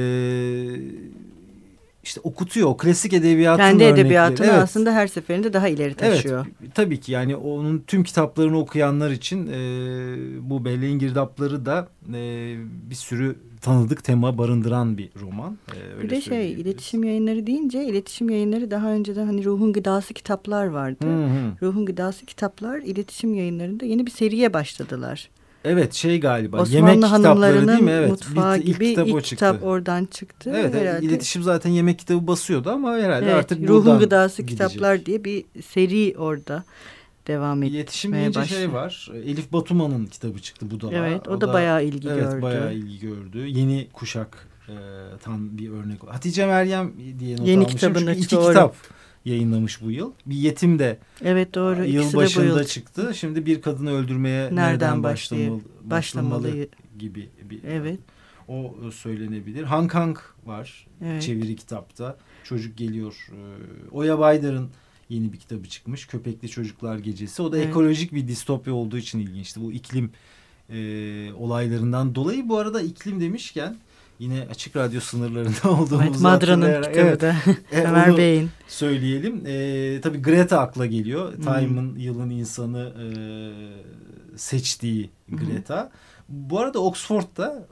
işte 2.02 2.20
okutuyor. 2.24 2.68
O 2.68 2.76
klasik 2.76 3.12
edebiyatın 3.12 3.62
Kendi 3.62 3.84
edebiyatını 3.84 4.46
evet. 4.46 4.62
aslında 4.62 4.92
her 4.92 5.06
seferinde 5.06 5.52
daha 5.52 5.68
ileri 5.68 5.94
taşıyor. 5.94 6.46
Evet 6.62 6.74
tabii 6.74 7.00
ki 7.00 7.12
yani 7.12 7.36
onun 7.36 7.78
tüm 7.86 8.04
kitaplarını 8.04 8.58
okuyanlar 8.58 9.10
için 9.10 9.46
e, 9.46 9.60
bu 10.50 10.64
Belleğin 10.64 10.98
Girdapları 10.98 11.66
da 11.66 11.88
e, 12.14 12.54
bir 12.90 12.94
sürü 12.94 13.36
tanıdık 13.60 14.04
tema 14.04 14.38
barındıran 14.38 14.98
bir 14.98 15.10
roman. 15.20 15.58
E, 15.74 15.96
öyle 15.96 16.02
bir 16.02 16.10
de 16.10 16.20
şey 16.20 16.52
iletişim 16.52 17.04
yayınları 17.04 17.46
deyince 17.46 17.84
iletişim 17.84 18.30
yayınları 18.30 18.70
daha 18.70 18.90
önceden 18.90 19.26
hani 19.26 19.44
ruhun 19.44 19.72
gıdası 19.72 20.14
kitaplar 20.14 20.66
vardı. 20.66 21.06
Hı 21.06 21.24
hı. 21.24 21.66
Ruhun 21.66 21.86
gıdası 21.86 22.26
kitaplar 22.26 22.78
iletişim 22.78 23.34
yayınlarında 23.34 23.84
yeni 23.84 24.06
bir 24.06 24.10
seriye 24.10 24.52
başladılar. 24.52 25.30
Evet 25.64 25.94
şey 25.94 26.20
galiba 26.20 26.56
Osmanlı 26.62 26.76
yemek 26.90 27.02
kitapları 27.04 27.68
değil 27.68 27.80
mi? 27.80 27.90
Evet. 27.90 28.10
mutfağı 28.10 28.58
bir, 28.58 28.64
gibi 28.64 28.86
ilk, 28.86 28.90
kitap, 28.96 29.14
o 29.14 29.20
kitap 29.20 29.54
çıktı. 29.54 29.66
oradan 29.66 30.04
çıktı. 30.04 30.52
Evet 30.56 30.74
herhalde. 30.74 31.06
iletişim 31.06 31.42
zaten 31.42 31.70
yemek 31.70 31.98
kitabı 31.98 32.26
basıyordu 32.26 32.70
ama 32.70 32.92
herhalde 32.96 33.24
Evet, 33.24 33.34
artık 33.34 33.68
Ruhun 33.68 33.98
Gıdası 33.98 34.42
gidecek. 34.42 34.68
kitaplar 34.68 35.06
diye 35.06 35.24
bir 35.24 35.44
seri 35.66 36.14
orada 36.18 36.64
devam 37.26 37.62
etmeye 37.62 37.78
İletişim 37.78 38.12
deyince 38.12 38.40
başladı. 38.40 38.58
şey 38.58 38.72
var. 38.72 39.10
Elif 39.24 39.52
Batuman'ın 39.52 40.06
kitabı 40.06 40.38
çıktı 40.38 40.66
bu 40.70 40.80
da. 40.80 40.88
Evet 40.92 41.28
o, 41.28 41.40
da, 41.40 41.52
bayağı 41.52 41.84
ilgi 41.84 42.08
evet, 42.08 42.30
gördü. 42.30 42.42
bayağı 42.42 42.74
ilgi 42.74 43.00
gördü. 43.00 43.46
Yeni 43.46 43.88
kuşak 43.92 44.48
e, 44.68 44.74
tam 45.24 45.58
bir 45.58 45.70
örnek. 45.70 45.98
Hatice 46.06 46.46
Meryem 46.46 46.92
diye 47.18 47.36
not 47.36 47.48
Yeni 47.48 47.58
almışım. 47.58 47.76
kitabını 47.78 48.06
Çünkü 48.14 48.20
iki 48.20 48.36
doğru. 48.36 48.48
kitap 48.48 48.76
yayınlamış 49.24 49.82
bu 49.82 49.90
yıl. 49.90 50.12
Bir 50.26 50.34
yetim 50.36 50.78
de 50.78 50.98
Evet 51.24 51.54
doğru. 51.54 51.84
yıl 51.84 52.00
İkisi 52.00 52.12
de 52.12 52.16
bu 52.16 52.20
başında 52.20 52.44
yıl 52.44 52.64
çıktı. 52.64 53.12
Şimdi 53.14 53.46
bir 53.46 53.62
kadını 53.62 53.90
öldürmeye 53.92 54.44
Nereden 54.44 54.56
nereden, 54.56 55.02
başlamalı, 55.02 55.60
başlamalı? 55.84 56.68
gibi 56.98 57.28
bir 57.50 57.64
Evet. 57.64 57.98
o 58.48 58.74
söylenebilir. 58.94 59.62
Hank 59.62 59.94
Hank 59.94 60.34
var 60.46 60.86
Evet. 61.04 61.22
çeviri 61.22 61.56
kitapta. 61.56 62.16
Çocuk 62.44 62.76
geliyor. 62.78 63.28
Ee, 63.32 63.36
Oya 63.92 64.18
Baydar'ın 64.18 64.70
yeni 65.08 65.32
bir 65.32 65.38
kitabı 65.38 65.68
çıkmış. 65.68 66.06
Köpekli 66.06 66.48
Çocuklar 66.48 66.98
Gecesi. 66.98 67.42
O 67.42 67.52
da 67.52 67.58
Evet. 67.58 67.68
ekolojik 67.68 68.12
bir 68.14 68.28
distopya 68.28 68.74
olduğu 68.74 68.98
için 68.98 69.18
ilginçti. 69.18 69.60
Bu 69.60 69.72
iklim 69.72 70.10
e, 70.70 70.78
olaylarından 71.32 72.14
dolayı. 72.14 72.48
Bu 72.48 72.58
arada 72.58 72.82
iklim 72.82 73.20
demişken 73.20 73.76
yine 74.20 74.46
açık 74.50 74.76
radyo 74.76 75.00
sınırlarında 75.00 75.70
olduğumuzu 75.70 76.02
Evet, 76.10 76.20
Madra'nın 76.20 76.82
kitabı 76.82 76.98
Evet, 76.98 77.20
da 77.20 77.36
e, 77.72 77.80
Ömer 77.82 78.16
Bey'in. 78.16 78.50
söyleyelim. 78.68 79.42
E, 79.46 80.00
tabii 80.00 80.22
Greta 80.22 80.58
akla 80.60 80.86
geliyor. 80.86 81.34
Hmm. 81.36 81.42
Time'ın 81.42 81.98
yılın 81.98 82.30
insanı 82.30 82.92
e, 83.02 83.06
seçtiği 84.36 85.10
Greta. 85.28 85.90
Bu 86.28 86.58
arada 86.60 86.78
Oxford'da 86.78 87.66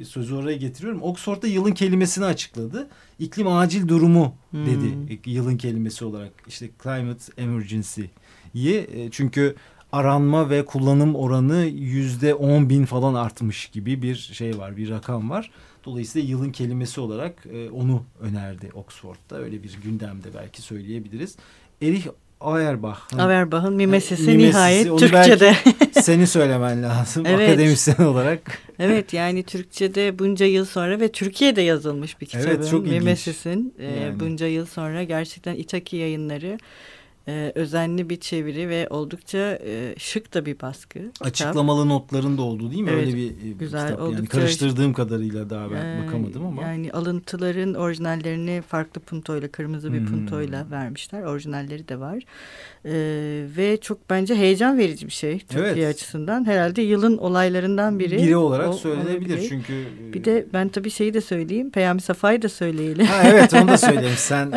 e, 0.00 0.04
sözü 0.04 0.34
oraya 0.34 0.56
getiriyorum. 0.56 1.02
Oxford'da 1.02 1.46
yılın 1.46 1.72
kelimesini 1.72 2.24
açıkladı. 2.24 2.88
İklim 3.18 3.48
acil 3.48 3.88
durumu 3.88 4.34
Hmm. 4.50 4.66
dedi 4.66 5.20
yılın 5.30 5.56
kelimesi 5.56 6.04
olarak. 6.04 6.32
İşte 6.48 6.70
climate 6.82 7.42
emergency'yi 7.42 8.76
e, 8.92 9.10
çünkü 9.10 9.54
aranma 9.94 10.50
ve 10.50 10.64
kullanım 10.64 11.14
oranı 11.14 11.64
yüzde 11.74 12.34
on 12.34 12.70
bin 12.70 12.84
falan 12.84 13.14
artmış 13.14 13.66
gibi 13.66 14.02
bir 14.02 14.14
şey 14.14 14.58
var, 14.58 14.76
bir 14.76 14.90
rakam 14.90 15.30
var. 15.30 15.50
Dolayısıyla 15.84 16.28
yılın 16.28 16.52
kelimesi 16.52 17.00
olarak 17.00 17.46
e, 17.52 17.70
onu 17.70 18.02
önerdi 18.20 18.70
Oxford'da. 18.74 19.38
Öyle 19.38 19.62
bir 19.62 19.78
gündemde 19.84 20.28
belki 20.34 20.62
söyleyebiliriz. 20.62 21.36
Erich 21.82 22.06
Auerbach. 22.40 22.98
Averbach'ın 23.18 23.74
mimesisi 23.74 24.22
Mimesisi, 24.22 24.50
nihayet 24.50 24.90
onu 24.90 24.98
Türkçe'de. 24.98 25.54
Seni 26.00 26.26
söylemen 26.26 26.82
lazım 26.82 27.26
Evet. 27.26 27.48
akademisyen 27.48 28.06
olarak. 28.06 28.58
evet 28.78 29.12
yani 29.12 29.42
Türkçe'de 29.42 30.18
bunca 30.18 30.46
yıl 30.46 30.64
sonra 30.64 31.00
ve 31.00 31.12
Türkiye'de 31.12 31.60
yazılmış 31.62 32.20
bir 32.20 32.26
kitabın. 32.26 32.46
Evet, 32.46 32.70
çok 32.70 32.86
ilginç. 32.86 32.98
Mimesis'in 32.98 33.74
e, 33.78 33.84
Yani. 33.84 34.20
bunca 34.20 34.46
yıl 34.46 34.66
sonra 34.66 35.02
gerçekten 35.02 35.54
İtaki 35.54 35.96
yayınları 35.96 36.58
e, 37.28 37.52
özenli 37.54 38.10
bir 38.10 38.16
çeviri 38.20 38.68
ve 38.68 38.86
oldukça 38.90 39.58
e, 39.66 39.94
şık 39.98 40.34
da 40.34 40.46
bir 40.46 40.60
baskı. 40.60 40.98
kitap. 40.98 41.26
Açıklamalı 41.28 41.88
notların 41.88 42.38
da 42.38 42.42
olduğu 42.42 42.70
değil 42.70 42.82
mi? 42.82 42.90
Evet, 42.92 43.06
Öyle 43.06 43.16
bir 43.16 43.26
e, 43.30 43.52
güzel, 43.58 43.88
kitap. 43.90 44.12
Yani 44.12 44.26
karıştırdığım 44.26 44.92
kadarıyla 44.92 45.50
daha 45.50 45.70
ben 45.70 45.76
Ee, 45.84 46.06
bakamadım 46.06 46.46
ama. 46.46 46.62
Yani 46.62 46.92
alıntıların 46.92 47.74
orijinallerini 47.74 48.62
farklı 48.68 49.00
puntoyla, 49.00 49.48
kırmızı 49.48 49.92
bir 49.92 49.98
Hmm. 50.00 50.06
puntoyla 50.06 50.66
vermişler. 50.70 51.22
Orijinalleri 51.22 51.88
de 51.88 52.00
var. 52.00 52.22
Ee, 52.86 52.92
ve 53.56 53.78
çok 53.80 54.10
bence 54.10 54.34
heyecan 54.34 54.78
verici 54.78 55.06
bir 55.06 55.12
şey 55.12 55.38
Türkiye 55.38 55.84
Evet. 55.86 55.94
açısından. 55.94 56.46
Herhalde 56.46 56.82
yılın 56.82 57.18
olaylarından 57.18 57.98
biri. 57.98 58.16
biri 58.16 58.36
olarak 58.36 58.68
o- 58.68 58.72
söylenebilir 58.72 59.30
olabilir. 59.34 59.46
çünkü. 59.48 59.72
e, 59.72 60.12
Bir 60.12 60.24
de 60.24 60.46
ben 60.52 60.68
tabii 60.68 60.90
şeyi 60.90 61.14
de 61.14 61.20
söyleyeyim. 61.20 61.70
Peyami 61.70 62.00
Safa'yı 62.00 62.42
da 62.42 62.48
söyleyelim. 62.48 63.06
Ha, 63.06 63.22
evet 63.24 63.54
onu 63.54 63.68
da 63.68 63.76
söyleyeyim. 63.78 64.14
Sen 64.16 64.52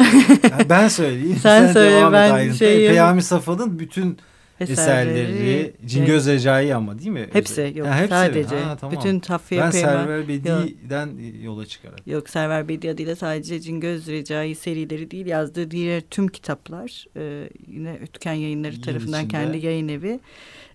ben 0.70 0.88
söyleyeyim. 0.88 1.38
Sen 1.42 1.74
söyle, 1.74 1.92
devam 1.96 2.16
et 2.16 2.32
ben. 2.34 2.52
Şeyim. 2.58 2.92
Peyami 2.92 3.22
Safa'nın 3.24 3.80
bütün 3.80 4.18
eserleri, 4.60 5.74
Cingöz 5.86 6.28
Recai 6.28 6.76
ama 6.76 7.00
değil 7.00 7.10
mi? 7.10 7.28
Hepsi 7.34 7.74
yok 7.76 7.88
Ha, 7.88 7.96
hepsi 7.96 8.04
mi? 8.14 8.20
sadece. 8.20 8.60
Ha, 8.60 8.78
tamam. 8.82 8.96
Bütün 8.98 9.20
Tafiye 9.20 9.62
ben 9.62 9.72
Peyami. 9.72 9.92
Server 10.00 10.28
Bedi'den 10.28 11.10
yola 11.44 11.66
çıkarak. 11.66 12.08
Yok 12.08 12.30
Server 12.30 12.68
Bedi 12.68 12.90
adıyla 12.90 13.16
sadece 13.16 13.60
Cingöz 13.62 14.08
Recai 14.08 14.56
serileri 14.56 15.12
değil 15.12 15.26
yazdığı 15.26 15.72
diğer 15.72 16.02
tüm 16.02 16.28
kitaplar 16.28 17.06
e, 17.18 17.50
yine 17.68 18.00
Ötken 18.04 18.34
Yayınları 18.34 18.74
Yıl 18.76 18.82
tarafından 18.82 19.26
içinde. 19.26 19.32
kendi 19.44 19.66
yayın 19.66 19.88
evi 19.88 20.20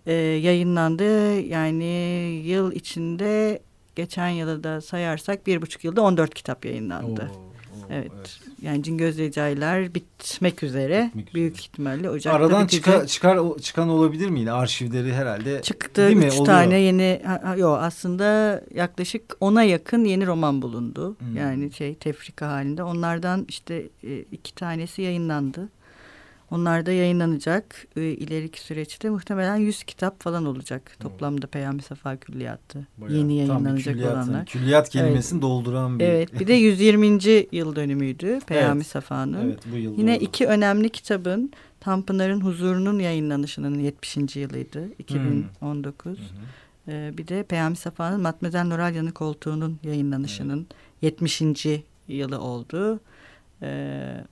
e, 0.06 0.12
yayınlandı. 0.12 1.40
Yani 1.40 1.84
yıl 2.44 2.72
içinde 2.72 3.62
geçen 3.96 4.28
yılı 4.28 4.64
da 4.64 4.80
sayarsak 4.80 5.46
bir 5.46 5.62
buçuk 5.62 5.84
yılda 5.84 6.02
14 6.02 6.34
kitap 6.34 6.64
yayınlandı. 6.64 7.30
Oo, 7.34 7.51
oo, 7.82 7.92
evet. 7.92 8.38
Yani 8.62 8.82
Cingöz 8.82 9.18
Recai'ler 9.18 9.94
bitmek 9.94 10.62
üzere. 10.62 11.06
Bitmek 11.08 11.34
Büyük 11.34 11.52
üzere. 11.54 11.62
ihtimalle 11.64 12.10
Ocak'ta 12.10 12.32
Aradan 12.38 12.62
bitecek. 12.62 12.84
çıkar, 12.84 13.06
çıkar 13.06 13.38
çıkan 13.62 13.88
olabilir 13.88 14.28
miydi? 14.28 14.50
Arşivleri 14.52 15.14
herhalde. 15.14 15.62
Çıktı 15.62 16.02
Değil 16.06 16.16
mi? 16.16 16.24
üç 16.24 16.32
Oluyor. 16.32 16.46
tane 16.46 16.78
yeni 16.80 17.20
ha, 17.24 17.40
ha, 17.44 17.56
yo 17.56 17.72
aslında 17.72 18.60
yaklaşık 18.74 19.22
ona 19.40 19.62
yakın 19.62 20.04
yeni 20.04 20.26
roman 20.26 20.62
bulundu. 20.62 21.16
Hmm. 21.18 21.36
Yani 21.36 21.72
şey 21.72 21.94
tefrika 21.94 22.48
halinde. 22.48 22.82
Onlardan 22.82 23.44
işte 23.48 23.88
e, 24.04 24.18
iki 24.18 24.54
tanesi 24.54 25.02
yayınlandı. 25.02 25.68
Onlar 26.52 26.86
da 26.86 26.92
yayınlanacak. 26.92 27.86
E, 27.96 28.02
ileriki 28.02 28.60
süreçte 28.60 29.10
muhtemelen 29.10 29.56
100 29.56 29.84
kitap 29.84 30.22
falan 30.22 30.44
olacak. 30.46 30.96
Toplamda 31.00 31.46
Peyami 31.46 31.82
Safa 31.82 32.16
Külliyattı. 32.16 32.86
Bayağı 32.98 33.16
yeni 33.18 33.36
yayınlanacak 33.36 33.94
külliyat, 33.94 34.14
olanlar. 34.14 34.34
yani 34.34 34.44
Külliyat 34.46 34.88
kelimesini 34.88 35.42
dolduran 35.42 35.98
bir. 35.98 36.04
Evet 36.04 36.40
bir 36.40 36.46
de 36.46 36.52
120. 36.62 37.06
yıl 37.52 37.76
dönümüydü 37.76 38.40
Peyami 38.46 38.76
Evet. 38.76 38.86
Safa'nın. 38.86 39.44
Evet 39.46 39.58
bu 39.72 39.76
yıl. 39.76 39.98
Yine 39.98 40.16
doğru. 40.16 40.24
iki 40.24 40.46
önemli 40.46 40.88
kitabın 40.88 41.52
Tanpınar'ın 41.80 42.40
Huzurunun 42.40 42.98
yayınlanışının 42.98 43.78
70. 43.78 44.36
yılıydı. 44.36 44.88
2019. 44.98 46.18
Hı 46.18 46.22
hı. 46.22 46.26
Ee, 46.88 47.12
bir 47.18 47.28
de 47.28 47.42
Peyami 47.42 47.76
Safa'nın 47.76 48.20
Matmazel 48.20 48.64
Noralya'nın 48.64 49.10
koltuğunun 49.10 49.78
yayınlanışının 49.82 50.66
70. 51.02 51.42
yılı 52.08 52.40
oldu. 52.40 53.00
Ee, 53.62 54.24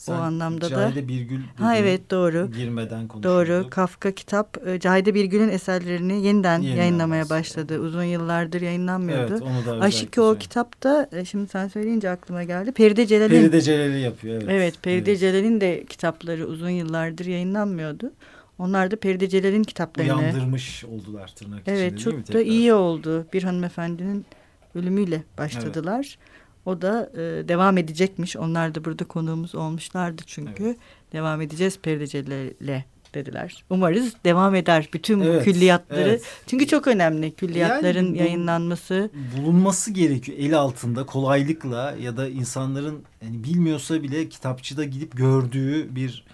Sen 0.00 0.12
anlamda 0.14 0.60
da- 0.60 0.68
Cahide 0.68 1.08
Birgül 1.08 1.40
ha 1.56 1.76
evet 1.76 2.10
doğru. 2.10 2.50
Girmeden 2.52 3.08
konuşuyorduk. 3.08 3.48
Doğru. 3.48 3.70
Kafka 3.70 4.10
kitap 4.10 4.66
e, 4.66 4.80
Cahide 4.80 5.14
Birgül'ün 5.14 5.48
eserlerini 5.48 6.26
yeniden 6.26 6.62
yayınlamaya 6.62 7.30
başladı. 7.30 7.78
Uzun 7.78 8.02
yıllardır 8.02 8.60
yayınlanmıyordu. 8.60 9.32
Evet 9.32 9.42
onu 9.42 9.78
da 9.78 9.84
Aşık 9.84 10.18
o 10.18 10.36
kitap 10.38 10.82
da 10.82 11.08
e, 11.12 11.24
şimdi 11.24 11.48
sen 11.48 11.68
söyleyince 11.68 12.10
aklıma 12.10 12.44
geldi. 12.44 12.72
Feride 12.72 13.06
Celal'in 13.06 13.28
Feride 13.28 13.60
Celal'i 13.60 14.00
yapıyor. 14.00 14.34
Evet. 14.42 14.50
Evet, 14.50 14.82
Peride 14.82 15.10
Evet. 15.10 15.20
Celal'in 15.20 15.60
de 15.60 15.84
kitapları 15.84 16.46
uzun 16.46 16.70
yıllardır 16.70 17.26
yayınlanmıyordu. 17.26 18.12
Onlar 18.58 18.90
da 18.90 18.96
Peride 18.96 19.28
Celal'in 19.28 19.62
kitaplarını. 19.64 20.18
Uyandırmış 20.18 20.84
oldular 20.84 21.28
tırnak 21.36 21.60
içinde 21.60 21.76
Evet, 21.76 21.98
çok 22.00 22.32
da 22.32 22.40
iyi 22.40 22.72
oldu. 22.72 23.26
Bir 23.32 23.42
hanımefendinin 23.42 24.26
ölümüyle 24.74 25.22
başladılar. 25.38 26.18
O 26.66 26.82
da 26.82 27.10
e, 27.14 27.48
devam 27.48 27.78
edecekmiş. 27.78 28.36
Onlar 28.36 28.74
da 28.74 28.84
burada 28.84 29.04
konuğumuz 29.04 29.54
olmuşlardı 29.54 30.22
çünkü. 30.26 30.64
Evet. 30.64 30.76
Devam 31.12 31.40
edeceğiz 31.40 31.78
Peride 31.78 32.06
Celal'le 32.06 32.84
dediler. 33.14 33.64
Umarız 33.70 34.14
devam 34.24 34.54
eder 34.54 34.88
bütün 34.92 35.20
Evet, 35.20 35.44
külliyatları. 35.44 36.00
evet. 36.00 36.22
Çünkü 36.46 36.66
çok 36.66 36.86
önemli 36.86 37.30
külliyatların 37.34 38.04
Yani 38.06 38.14
bu- 38.14 38.22
yayınlanması. 38.22 39.10
bulunması 39.36 39.90
gerekiyor 39.90 40.38
el 40.40 40.58
altında 40.58 41.06
kolaylıkla 41.06 41.94
ya 42.00 42.16
da 42.16 42.28
insanların 42.28 43.02
yani 43.24 43.44
bilmiyorsa 43.44 44.02
bile 44.02 44.28
kitapçıda 44.28 44.84
gidip 44.84 45.16
gördüğü 45.16 45.94
bir 45.94 46.24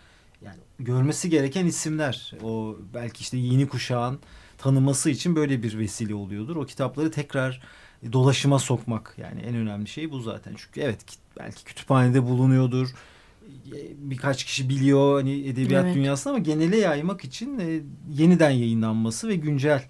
yani 0.45 0.57
görmesi 0.79 1.31
gereken 1.31 1.67
isimler. 1.67 2.33
O 2.43 2.77
belki 2.95 3.21
işte 3.21 3.37
yeni 3.37 3.69
kuşağın 3.69 4.19
tanıması 4.71 5.11
için 5.11 5.37
böyle 5.37 5.63
bir 5.63 5.79
vesile 5.79 6.15
oluyordur. 6.15 6.57
O 6.57 6.65
kitapları 6.67 7.11
tekrar 7.11 7.63
dolaşıma 8.13 8.59
sokmak 8.59 9.15
yani 9.19 9.41
en 9.41 9.55
önemli 9.55 9.89
şey 9.89 10.11
bu 10.11 10.21
zaten. 10.21 10.55
Çünkü 10.57 10.81
evet 10.81 11.07
ki- 11.07 11.17
belki 11.39 11.65
kütüphanede 11.65 12.23
bulunuyordur. 12.23 12.89
Birkaç 13.99 14.45
kişi 14.45 14.69
biliyor 14.69 15.15
hani 15.21 15.49
edebiyat 15.49 15.85
Evet. 15.85 15.95
dünyasında 15.95 16.35
ama 16.35 16.43
genele 16.45 16.77
yaymak 16.77 17.25
için 17.25 17.59
e, 17.59 17.81
yeniden 18.15 18.51
yayınlanması 18.51 19.29
ve 19.29 19.37
güncel 19.37 19.83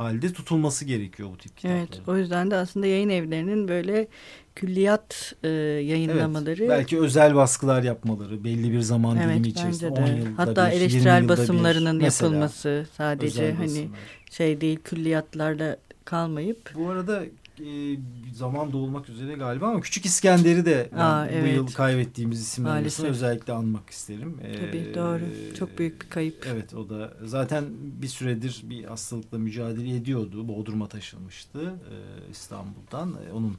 halde 0.00 0.32
tutulması 0.32 0.84
gerekiyor 0.84 1.28
bu 1.32 1.38
tip 1.38 1.56
kitapların. 1.56 1.78
Evet 1.78 2.00
o 2.08 2.16
yüzden 2.16 2.50
de 2.50 2.56
aslında 2.56 2.86
yayın 2.86 3.08
evlerinin 3.08 3.68
böyle 3.68 4.08
külliyat 4.54 5.32
e, 5.42 5.48
yayınlamaları. 5.48 6.60
Evet, 6.60 6.70
belki 6.70 6.98
özel 7.00 7.34
baskılar 7.34 7.82
yapmaları 7.82 8.44
belli 8.44 8.72
bir 8.72 8.80
zaman 8.80 9.16
evet, 9.16 9.34
dilimi 9.34 9.48
içerisinde. 9.48 9.96
De. 9.96 10.00
10 10.00 10.06
yılda 10.06 10.30
Hatta 10.36 10.66
bir, 10.66 10.72
eleştirel 10.72 11.16
20 11.16 11.28
basımlarının 11.28 11.98
bir, 11.98 12.04
mesela, 12.04 12.28
yapılması 12.28 12.86
sadece 12.96 13.52
hani 13.52 13.66
basımlar. 13.66 13.98
şey 14.30 14.60
değil 14.60 14.78
külliyatlarla 14.84 15.76
kalmayıp. 16.04 16.74
Bu 16.74 16.88
arada 16.88 17.22
e, 17.66 17.98
zaman 18.34 18.72
dolmak 18.72 19.08
üzere 19.08 19.34
galiba 19.34 19.68
ama 19.68 19.80
Küçük 19.80 20.04
İskender'i 20.06 20.64
de 20.64 20.88
ben 20.92 20.98
Aa, 20.98 21.26
bu 21.28 21.32
evet. 21.32 21.54
yıl 21.56 21.66
kaybettiğimiz 21.66 22.40
isimler 22.40 22.70
arasında 22.70 23.08
özellikle 23.08 23.52
anmak 23.52 23.90
isterim. 23.90 24.36
Tabii 24.56 24.76
Ee, 24.78 24.94
doğru. 24.94 25.20
Çok 25.58 25.78
büyük 25.78 26.02
bir 26.02 26.08
kayıp. 26.10 26.46
Evet 26.50 26.74
o 26.74 26.88
da 26.88 27.12
zaten 27.24 27.64
bir 27.80 28.08
süredir 28.08 28.60
bir 28.64 28.84
hastalıkla 28.84 29.38
mücadele 29.38 29.96
ediyordu. 29.96 30.48
Bodrum'a 30.48 30.88
taşınmıştı 30.88 31.60
e, 31.90 32.30
İstanbul'dan. 32.30 33.16
E, 33.28 33.32
onun 33.32 33.56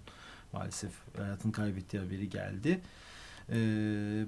maalesef 0.54 0.92
hayatını 1.18 1.52
kaybettiği 1.52 2.04
haberi 2.04 2.30
geldi. 2.30 2.70
E, 2.70 2.82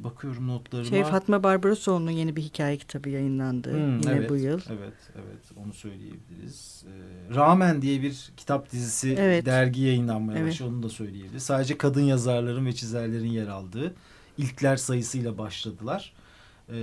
bakıyorum 0.03 0.47
notlarıma. 0.47 0.89
Şey 0.89 1.03
Fatma 1.03 1.43
Barbarosoğlu'nun 1.43 2.11
yeni 2.11 2.35
bir 2.35 2.41
hikaye 2.41 2.77
kitabı 2.77 3.09
yayınlandı 3.09 3.71
Hmm, 3.73 3.99
yine 3.99 4.11
evet, 4.11 4.29
bu 4.29 4.35
yıl. 4.35 4.59
Evet, 4.69 4.93
evet 5.15 5.65
onu 5.65 5.73
söyleyebiliriz. 5.73 6.85
Ee, 6.87 7.35
Ramen 7.35 7.81
diye 7.81 8.01
bir 8.01 8.31
kitap 8.37 8.71
dizisi 8.71 9.15
Evet. 9.19 9.45
dergi 9.45 9.81
yayınlanmaya 9.81 10.39
Evet. 10.39 10.51
başladı. 10.51 10.69
Onu 10.69 10.83
da 10.83 10.89
söyleyebiliriz. 10.89 11.43
Sadece 11.43 11.77
kadın 11.77 12.01
yazarların 12.01 12.65
ve 12.65 12.73
çizerlerin 12.75 13.31
yer 13.31 13.47
aldığı 13.47 13.95
ilkler 14.37 14.77
sayısıyla 14.77 15.37
başladılar. 15.37 16.13
Ee, 16.69 16.73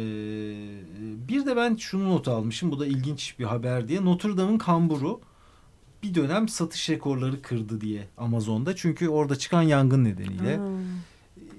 bir 1.29 1.46
de 1.46 1.57
ben 1.57 1.76
şunu 1.76 2.09
not 2.11 2.29
almışım. 2.29 2.70
Bu 2.70 2.81
da 2.81 2.87
ilginç 2.87 3.35
bir 3.38 3.44
haber 3.44 3.88
diye. 3.88 4.05
Notre 4.05 4.37
Dame'ın 4.37 4.59
kamburu 4.59 5.20
bir 6.03 6.14
dönem 6.14 6.48
satış 6.48 6.90
rekorları 6.90 7.42
kırdı 7.42 7.81
diye 7.81 8.09
Amazon'da. 8.18 8.76
Çünkü 8.76 9.09
orada 9.09 9.37
çıkan 9.37 9.62
yangın 9.62 10.05
nedeniyle. 10.05 10.59
Aa, 10.59 10.68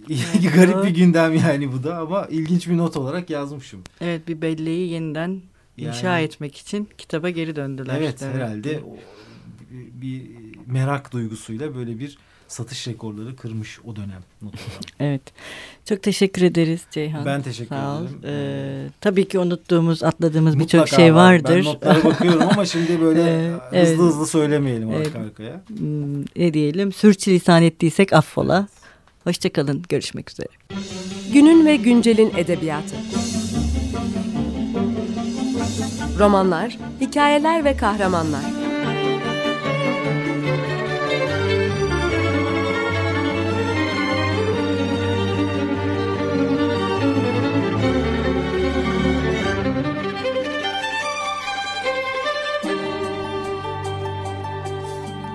Garip 0.56 0.84
bir 0.84 0.90
gündem 0.90 1.36
yani 1.36 1.72
bu 1.74 1.84
da 1.84 1.98
ama 1.98 2.26
ilginç 2.30 2.68
bir 2.68 2.78
not 2.78 2.98
olarak 2.98 3.30
yazmışım. 3.30 3.82
Evet 4.02 4.28
bir 4.28 4.42
belleği 4.42 4.90
yeniden 4.90 5.42
inşa 5.78 6.08
Yani- 6.08 6.24
etmek 6.24 6.58
için 6.58 6.90
kitaba 6.98 7.30
geri 7.30 7.56
döndüler. 7.56 7.96
Evet 7.98 8.20
Demek 8.22 8.36
herhalde 8.36 8.80
o, 8.80 8.96
bir, 9.72 10.22
merak 10.68 11.12
duygusuyla 11.14 11.76
böyle 11.76 12.00
bir 12.00 12.18
satış 12.48 12.88
rekorları 12.88 13.36
kırmış 13.36 13.80
o 13.86 13.96
dönem 13.96 14.22
Dame. 14.42 14.52
Evet. 15.00 15.22
Çok 15.86 16.04
teşekkür 16.04 16.42
ederiz 16.42 16.82
Ceyhan. 16.92 17.26
Ben 17.26 17.42
teşekkür 17.42 17.76
Sağ 17.76 17.98
ol. 17.98 18.02
ederim. 18.06 18.20
Ee, 18.26 18.88
tabii 19.02 19.28
ki 19.28 19.40
unuttuğumuz, 19.40 20.04
atladığımız 20.04 20.60
birçok 20.60 20.88
şey 20.88 21.16
var. 21.16 21.34
vardır. 21.34 21.56
Ben 21.56 21.64
notlara 21.64 22.04
bakıyorum 22.04 22.42
ama 22.52 22.66
şimdi 22.66 23.02
böyle 23.02 23.22
Ee, 23.32 23.52
hızlı 23.52 23.78
evet. 23.78 23.98
hızlı 24.00 24.28
söylemeyelim 24.28 24.92
Evet. 24.92 25.08
arka 25.08 25.20
arkaya. 25.20 25.62
Hmm, 25.68 26.22
ne 26.22 26.54
diyelim? 26.54 26.92
Sürçülisan 26.92 27.64
ettiysek 27.64 28.14
affola. 28.14 28.68
Hoşçakalın. 29.24 29.84
Görüşmek 29.90 30.32
üzere. 30.32 30.48
Günün 31.34 31.66
ve 31.66 31.76
güncelin 31.76 32.34
edebiyatı. 32.38 32.96
Romanlar, 36.20 36.78
hikayeler 37.02 37.66
ve 37.66 37.78
kahramanlar. 37.78 38.42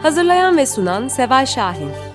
Hazırlayan 0.02 0.56
ve 0.56 0.66
sunan 0.66 1.08
Seval 1.08 1.46
Şahin. 1.46 2.05